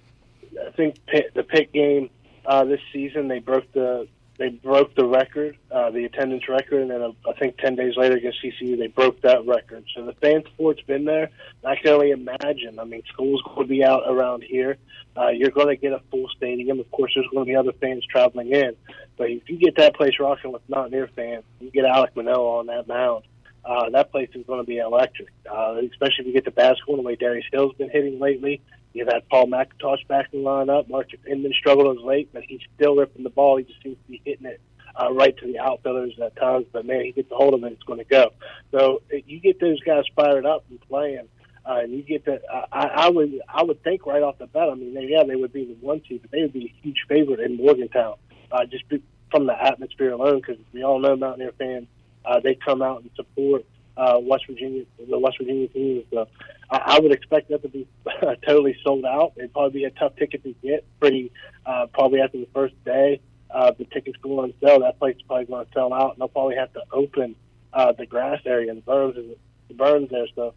I 0.66 0.70
think 0.70 0.96
the 1.34 1.42
Pitt 1.42 1.72
game 1.72 2.10
uh, 2.46 2.64
this 2.64 2.80
season 2.92 3.28
they 3.28 3.38
broke 3.38 3.70
the 3.72 4.06
they 4.36 4.48
broke 4.48 4.94
the 4.96 5.04
record, 5.04 5.56
uh, 5.70 5.90
the 5.90 6.04
attendance 6.04 6.48
record, 6.48 6.82
and 6.82 6.90
then 6.90 7.02
uh, 7.02 7.12
I 7.28 7.38
think 7.38 7.56
10 7.58 7.76
days 7.76 7.96
later 7.96 8.16
against 8.16 8.42
TCU, 8.42 8.76
they 8.76 8.88
broke 8.88 9.20
that 9.22 9.46
record. 9.46 9.84
So 9.94 10.04
the 10.04 10.12
fan 10.14 10.42
support's 10.44 10.82
been 10.82 11.04
there. 11.04 11.30
I 11.64 11.76
can 11.76 11.92
only 11.92 12.10
imagine. 12.10 12.78
I 12.80 12.84
mean, 12.84 13.02
schools 13.12 13.42
going 13.44 13.68
to 13.68 13.70
be 13.70 13.84
out 13.84 14.02
around 14.06 14.42
here. 14.42 14.76
Uh, 15.16 15.28
you're 15.28 15.50
going 15.50 15.68
to 15.68 15.76
get 15.76 15.92
a 15.92 16.00
full 16.10 16.28
stadium. 16.36 16.80
Of 16.80 16.90
course, 16.90 17.12
there's 17.14 17.28
going 17.32 17.46
to 17.46 17.48
be 17.48 17.54
other 17.54 17.72
fans 17.80 18.04
traveling 18.06 18.50
in. 18.50 18.74
But 19.16 19.30
if 19.30 19.48
you 19.48 19.56
get 19.56 19.76
that 19.76 19.94
place 19.94 20.14
rocking 20.18 20.50
with 20.50 20.62
Mountaineer 20.68 21.08
fans, 21.14 21.44
you 21.60 21.70
get 21.70 21.84
Alek 21.84 22.16
Manoah 22.16 22.58
on 22.58 22.66
that 22.66 22.88
mound, 22.88 23.24
uh, 23.64 23.88
that 23.90 24.10
place 24.10 24.28
is 24.34 24.44
going 24.46 24.60
to 24.60 24.66
be 24.66 24.78
electric, 24.78 25.28
uh, 25.50 25.76
especially 25.90 26.20
if 26.20 26.26
you 26.26 26.32
get 26.32 26.44
the 26.44 26.50
basketball 26.50 26.96
the 26.96 27.02
way 27.02 27.16
Darius 27.16 27.46
Hill's 27.52 27.74
been 27.76 27.88
hitting 27.88 28.18
lately. 28.18 28.60
You've 28.94 29.08
had 29.08 29.28
Paul 29.28 29.48
McIntosh 29.48 30.06
back 30.06 30.28
in 30.32 30.44
the 30.44 30.48
lineup. 30.48 30.88
Mark 30.88 31.08
Inman 31.28 31.52
struggled 31.52 31.98
as 31.98 32.04
late, 32.04 32.30
but 32.32 32.44
he's 32.44 32.60
still 32.76 32.94
ripping 32.94 33.24
the 33.24 33.30
ball. 33.30 33.56
He 33.56 33.64
just 33.64 33.82
seems 33.82 33.96
to 33.96 34.10
be 34.10 34.22
hitting 34.24 34.46
it 34.46 34.60
uh, 34.94 35.12
right 35.12 35.36
to 35.36 35.46
the 35.46 35.58
outfielders 35.58 36.14
at 36.22 36.36
times. 36.36 36.66
But 36.72 36.86
man, 36.86 37.04
he 37.04 37.10
gets 37.12 37.30
a 37.32 37.34
hold 37.34 37.54
of 37.54 37.64
it, 37.64 37.72
it's 37.72 37.82
going 37.82 37.98
to 37.98 38.04
go. 38.04 38.30
So 38.70 39.02
uh, 39.12 39.18
you 39.26 39.40
get 39.40 39.60
those 39.60 39.80
guys 39.80 40.04
fired 40.14 40.46
up 40.46 40.64
and 40.70 40.80
playing. 40.80 41.28
Uh, 41.66 41.80
and 41.82 41.94
you 41.94 42.02
get 42.02 42.26
that. 42.26 42.42
Uh, 42.52 42.66
I, 42.70 42.86
I 42.86 43.08
would, 43.08 43.40
I 43.48 43.62
would 43.62 43.82
think 43.82 44.04
right 44.06 44.22
off 44.22 44.38
the 44.38 44.46
bat. 44.46 44.68
I 44.68 44.74
mean, 44.74 44.94
they, 44.94 45.06
yeah, 45.06 45.24
they 45.24 45.34
would 45.34 45.52
be 45.52 45.64
the 45.64 45.74
one 45.84 46.02
seed, 46.06 46.20
but 46.22 46.30
they 46.30 46.42
would 46.42 46.52
be 46.52 46.66
a 46.66 46.82
huge 46.82 47.04
favorite 47.08 47.40
in 47.40 47.56
Morgantown, 47.56 48.16
uh, 48.52 48.66
just 48.66 48.84
from 49.30 49.46
the 49.46 49.60
atmosphere 49.60 50.12
alone. 50.12 50.42
Because 50.42 50.58
we 50.72 50.84
all 50.84 51.00
know 51.00 51.16
Mountaineer 51.16 51.52
fans, 51.58 51.86
uh, 52.26 52.38
they 52.40 52.54
come 52.54 52.82
out 52.82 53.00
and 53.00 53.10
support 53.16 53.64
uh, 53.96 54.18
West 54.20 54.44
Virginia, 54.46 54.84
the 55.08 55.18
West 55.18 55.38
Virginia 55.38 55.68
team. 55.68 56.04
So 56.12 56.26
I, 56.70 56.96
I 56.96 57.00
would 57.00 57.12
expect 57.12 57.48
that 57.50 57.62
to 57.62 57.68
be 57.68 57.86
totally 58.46 58.76
sold 58.82 59.04
out. 59.04 59.32
It'd 59.36 59.52
probably 59.52 59.80
be 59.80 59.84
a 59.84 59.90
tough 59.90 60.16
ticket 60.16 60.42
to 60.44 60.54
get. 60.62 60.84
Pretty 61.00 61.32
uh, 61.66 61.86
probably 61.92 62.20
after 62.20 62.38
the 62.38 62.48
first 62.54 62.74
day, 62.84 63.20
uh, 63.50 63.72
the 63.76 63.84
tickets 63.84 64.16
go 64.22 64.40
on 64.40 64.54
sale. 64.62 64.80
That 64.80 64.98
place 64.98 65.16
is 65.16 65.22
probably 65.22 65.46
going 65.46 65.66
to 65.66 65.72
sell 65.72 65.92
out, 65.92 66.12
and 66.12 66.20
they'll 66.20 66.28
probably 66.28 66.56
have 66.56 66.72
to 66.74 66.82
open 66.92 67.36
uh, 67.72 67.92
the 67.92 68.06
grass 68.06 68.40
area, 68.46 68.74
the 68.74 68.80
berms, 68.80 69.16
and 69.16 69.36
the 69.68 69.74
berms 69.74 70.10
there. 70.10 70.26
So. 70.34 70.54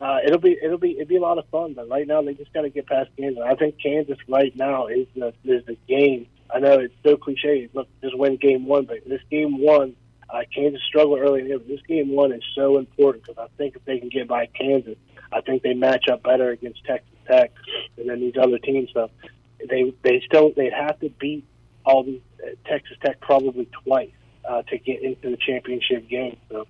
Uh, 0.00 0.18
it'll 0.24 0.38
be 0.38 0.56
it'll 0.62 0.78
be 0.78 0.92
it'll 0.92 1.08
be 1.08 1.16
a 1.16 1.20
lot 1.20 1.38
of 1.38 1.48
fun, 1.48 1.74
but 1.74 1.88
right 1.88 2.06
now 2.06 2.22
they 2.22 2.32
just 2.32 2.52
got 2.52 2.62
to 2.62 2.70
get 2.70 2.86
past 2.86 3.10
Kansas. 3.18 3.42
I 3.44 3.56
think 3.56 3.82
Kansas 3.82 4.16
right 4.28 4.54
now 4.54 4.86
is 4.86 5.08
the 5.16 5.34
is 5.42 5.66
the 5.66 5.76
game. 5.88 6.28
I 6.54 6.60
know 6.60 6.74
it's 6.74 6.94
so 7.02 7.16
cliche. 7.16 7.68
Look, 7.74 7.88
just 8.00 8.16
win 8.16 8.36
game 8.36 8.64
one, 8.64 8.84
but 8.84 8.98
this 9.08 9.20
game 9.28 9.58
one 9.58 9.96
uh, 10.30 10.40
Kansas 10.54 10.82
struggled 10.86 11.20
early 11.20 11.40
in 11.40 11.48
the 11.48 11.58
This 11.58 11.80
game 11.86 12.10
one 12.10 12.32
is 12.32 12.42
so 12.54 12.78
important 12.78 13.24
because 13.24 13.38
I 13.42 13.48
think 13.56 13.76
if 13.76 13.84
they 13.84 13.98
can 13.98 14.08
get 14.08 14.28
by 14.28 14.46
Kansas, 14.46 14.96
I 15.32 15.40
think 15.40 15.62
they 15.62 15.74
match 15.74 16.08
up 16.10 16.22
better 16.22 16.50
against 16.50 16.84
Texas 16.84 17.08
Tech 17.26 17.52
and 17.96 18.08
then 18.08 18.20
these 18.20 18.34
other 18.40 18.58
teams. 18.58 18.90
So 18.92 19.10
they 19.68 19.92
they 20.02 20.22
still 20.26 20.52
they'd 20.56 20.72
have 20.72 20.98
to 21.00 21.10
beat 21.10 21.44
all 21.84 22.04
these 22.04 22.20
uh, 22.42 22.48
Texas 22.66 22.96
Tech 23.04 23.20
probably 23.20 23.68
twice 23.84 24.10
uh, 24.48 24.62
to 24.62 24.78
get 24.78 25.02
into 25.02 25.30
the 25.30 25.38
championship 25.38 26.08
game. 26.08 26.36
So 26.50 26.66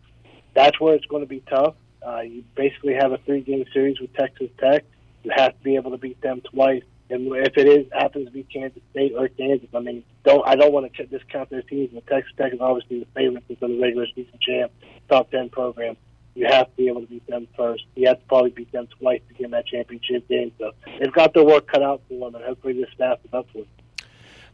that's 0.54 0.78
where 0.80 0.94
it's 0.94 1.06
going 1.06 1.22
to 1.22 1.28
be 1.28 1.42
tough. 1.48 1.74
Uh, 2.06 2.20
you 2.20 2.44
basically 2.54 2.94
have 2.94 3.12
a 3.12 3.18
three 3.18 3.40
game 3.40 3.64
series 3.72 4.00
with 4.00 4.12
Texas 4.14 4.50
Tech. 4.58 4.84
You 5.24 5.32
have 5.34 5.58
to 5.58 5.64
be 5.64 5.74
able 5.74 5.90
to 5.90 5.98
beat 5.98 6.20
them 6.20 6.40
twice 6.42 6.84
and 7.10 7.26
if 7.34 7.56
it 7.56 7.66
is 7.66 7.86
happens 7.92 8.26
to 8.26 8.32
be 8.32 8.42
Kansas 8.44 8.82
State 8.90 9.12
or 9.16 9.28
Kansas, 9.28 9.68
I 9.74 9.80
mean, 9.80 10.04
don't 10.24 10.46
I 10.46 10.56
don't 10.56 10.72
want 10.72 10.92
to 10.92 11.06
discount 11.06 11.50
those 11.50 11.64
teams. 11.66 11.90
But 11.92 12.06
Texas 12.06 12.32
Tech 12.36 12.52
is 12.52 12.60
obviously 12.60 13.00
the 13.00 13.06
favorite 13.14 13.44
for 13.46 13.68
the 13.68 13.78
regular 13.80 14.06
season 14.14 14.38
champ, 14.40 14.72
top 15.08 15.30
ten 15.30 15.48
program. 15.48 15.96
You 16.34 16.46
have 16.46 16.66
to 16.66 16.76
be 16.76 16.88
able 16.88 17.00
to 17.00 17.06
beat 17.06 17.26
them 17.26 17.48
first. 17.56 17.84
You 17.96 18.08
have 18.08 18.20
to 18.20 18.24
probably 18.26 18.50
beat 18.50 18.70
them 18.70 18.88
twice 19.00 19.20
to 19.28 19.34
get 19.34 19.46
in 19.46 19.50
that 19.52 19.66
championship 19.66 20.28
game. 20.28 20.52
So 20.58 20.72
they've 21.00 21.12
got 21.12 21.34
their 21.34 21.44
work 21.44 21.66
cut 21.66 21.82
out 21.82 22.02
for 22.08 22.30
them, 22.30 22.34
and 22.36 22.44
hopefully 22.44 22.74
this 22.74 22.90
staff 22.94 23.18
is 23.24 23.32
up 23.32 23.46
for 23.52 23.60
it. 23.60 23.68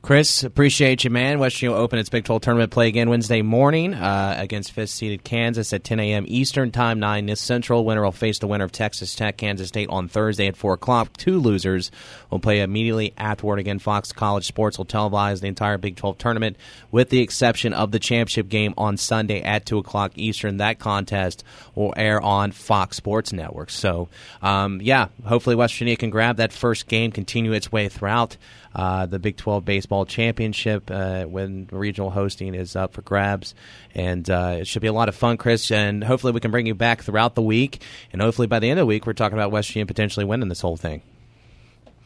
Chris, 0.05 0.45
appreciate 0.45 1.03
you, 1.03 1.09
man. 1.09 1.39
Western 1.39 1.71
will 1.71 1.79
open 1.79 1.99
its 1.99 2.11
Big 2.11 2.27
12 2.27 2.43
tournament 2.43 2.71
play 2.71 2.89
again 2.89 3.09
Wednesday 3.09 3.41
morning 3.41 3.95
uh, 3.95 4.37
against 4.39 4.73
fifth-seeded 4.73 5.25
Kansas 5.25 5.73
at 5.73 5.83
10 5.83 5.99
a.m. 5.99 6.27
Eastern 6.29 6.71
Time, 6.71 7.01
9 7.01 7.35
Central. 7.37 7.87
Winner 7.87 8.03
will 8.03 8.13
face 8.13 8.39
the 8.39 8.47
winner 8.47 8.65
of 8.65 8.71
Texas 8.71 9.15
Tech, 9.15 9.39
Kansas 9.39 9.69
State 9.69 9.89
on 9.89 10.09
Thursday 10.09 10.47
at 10.47 10.59
4 10.59 10.75
o'clock. 10.75 11.17
Two 11.17 11.39
losers 11.41 11.91
will 12.29 12.39
play 12.39 12.61
immediately 12.61 13.15
afterward. 13.17 13.59
Again, 13.59 13.79
Fox 13.79 14.13
College 14.13 14.45
Sports 14.45 14.77
will 14.77 14.85
televise 14.85 15.41
the 15.41 15.47
entire 15.47 15.79
Big 15.79 15.97
12 15.97 16.19
tournament 16.19 16.59
with 16.91 17.09
the 17.09 17.23
exception 17.23 17.73
of 17.73 17.91
the 17.91 17.99
championship 17.99 18.51
game 18.51 18.75
on 18.77 18.99
Sunday 18.99 19.41
at 19.41 19.65
2 19.65 19.79
o'clock 19.79 20.13
Eastern. 20.17 20.59
That 20.59 20.79
contest 20.79 21.45
will 21.75 21.95
air 21.97 22.21
on 22.21 22.53
Fox 22.53 22.99
Sports 22.99 23.33
Network. 23.33 23.71
So, 23.71 24.11
um, 24.43 24.83
yeah, 24.83 25.09
hopefully 25.25 25.57
West 25.57 25.73
Virginia 25.73 25.97
can 25.97 26.11
grab 26.11 26.37
that 26.37 26.53
first 26.53 26.89
game, 26.89 27.11
continue 27.11 27.53
its 27.53 27.73
way 27.73 27.89
throughout 27.89 28.37
uh, 28.75 29.07
the 29.07 29.19
Big 29.19 29.37
12 29.37 29.65
Baseball 29.65 29.94
Championship 30.05 30.91
uh, 30.91 31.25
when 31.25 31.69
regional 31.71 32.11
hosting 32.11 32.55
is 32.55 32.75
up 32.75 32.95
for 32.95 33.03
grabs. 33.03 33.55
And 33.95 34.29
uh, 34.29 34.57
it 34.59 34.67
should 34.67 34.83
be 34.83 34.89
a 34.89 34.93
lot 34.93 35.09
of 35.09 35.15
fun, 35.15 35.37
Chris. 35.37 35.71
And 35.71 36.03
hopefully 36.03 36.33
we 36.33 36.41
can 36.41 36.51
bring 36.51 36.67
you 36.67 36.75
back 36.75 37.03
throughout 37.03 37.37
the 37.37 37.43
week. 37.43 37.81
And 38.13 38.21
hopefully 38.21 38.49
by 38.49 38.59
the 38.59 38.69
end 38.69 38.81
of 38.81 38.83
the 38.83 38.87
week, 38.87 39.07
we're 39.07 39.13
talking 39.13 39.39
about 39.39 39.53
West 39.53 39.69
Virginia 39.69 39.87
potentially 39.87 40.27
winning 40.27 40.49
this 40.49 40.61
whole 40.61 40.77
thing. 40.77 41.03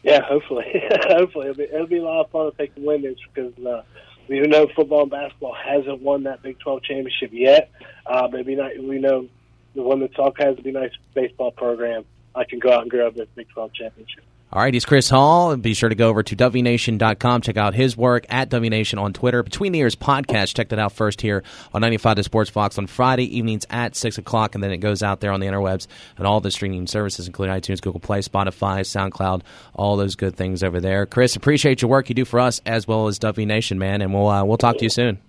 Yeah, 0.03 0.21
hopefully. 0.21 0.65
hopefully. 0.91 1.47
It'll 1.47 1.57
be, 1.57 1.63
it'll 1.63 1.87
be 1.87 1.97
a 1.97 2.03
lot 2.03 2.25
of 2.25 2.31
fun 2.31 2.51
to 2.51 2.57
take 2.57 2.75
the 2.75 2.81
win 2.81 3.01
this 3.01 3.17
because 3.33 3.57
uh, 3.65 3.81
we 4.27 4.39
know 4.41 4.67
football 4.75 5.01
and 5.01 5.11
basketball 5.11 5.55
hasn't 5.55 6.01
won 6.01 6.23
that 6.23 6.43
Big 6.43 6.59
12 6.59 6.83
championship 6.83 7.31
yet. 7.33 7.71
Uh, 8.05 8.27
but 8.27 8.45
we 8.45 8.55
know 8.55 9.27
the 9.75 9.81
one 9.81 9.99
that's 9.99 10.17
all 10.17 10.31
kinds 10.31 10.57
of 10.59 10.63
be 10.63 10.71
nice 10.71 10.91
baseball 11.13 11.51
program. 11.51 12.05
I 12.35 12.43
can 12.43 12.59
go 12.59 12.71
out 12.71 12.83
and 12.83 12.91
grab 12.91 13.15
this 13.15 13.27
Big 13.35 13.49
12 13.49 13.73
championship. 13.73 14.23
All 14.51 14.63
right, 14.63 14.73
he's 14.73 14.85
Chris 14.85 15.07
Hall. 15.07 15.55
Be 15.57 15.75
sure 15.75 15.89
to 15.89 15.95
go 15.95 16.09
over 16.09 16.23
to 16.23 16.35
WNation.com. 16.35 17.41
Check 17.41 17.55
out 17.55 17.75
his 17.75 17.95
work 17.95 18.25
at 18.29 18.49
WNation 18.49 18.99
on 18.99 19.13
Twitter. 19.13 19.43
Between 19.43 19.73
the 19.73 19.79
Ears 19.79 19.95
podcast, 19.95 20.55
check 20.55 20.69
that 20.69 20.79
out 20.79 20.91
first 20.91 21.21
here 21.21 21.43
on 21.71 21.81
95 21.81 22.15
to 22.15 22.23
Sports 22.23 22.49
Fox 22.49 22.79
on 22.79 22.87
Friday 22.87 23.37
evenings 23.37 23.67
at 23.69 23.95
6 23.95 24.17
o'clock, 24.17 24.55
and 24.55 24.63
then 24.63 24.71
it 24.71 24.77
goes 24.77 25.03
out 25.03 25.19
there 25.19 25.31
on 25.31 25.39
the 25.39 25.45
interwebs 25.45 25.85
and 26.17 26.25
all 26.25 26.39
the 26.39 26.49
streaming 26.49 26.87
services, 26.87 27.27
including 27.27 27.55
iTunes, 27.55 27.79
Google 27.79 27.99
Play, 27.99 28.21
Spotify, 28.21 28.79
SoundCloud, 28.81 29.43
all 29.75 29.97
those 29.97 30.15
good 30.15 30.35
things 30.35 30.63
over 30.63 30.81
there. 30.81 31.05
Chris, 31.05 31.35
appreciate 31.35 31.83
your 31.83 31.91
work 31.91 32.09
you 32.09 32.15
do 32.15 32.25
for 32.25 32.39
us 32.39 32.59
as 32.65 32.87
well 32.87 33.05
as 33.07 33.19
WNation, 33.19 33.77
man, 33.77 34.01
and 34.01 34.11
we'll, 34.15 34.27
uh, 34.27 34.43
we'll 34.43 34.57
talk 34.57 34.77
to 34.77 34.83
you 34.83 34.89
soon. 34.89 35.19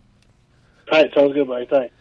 All 0.90 0.98
right, 0.98 1.12
sounds 1.14 1.34
good, 1.34 1.46
buddy. 1.46 1.66
Thanks. 1.66 1.94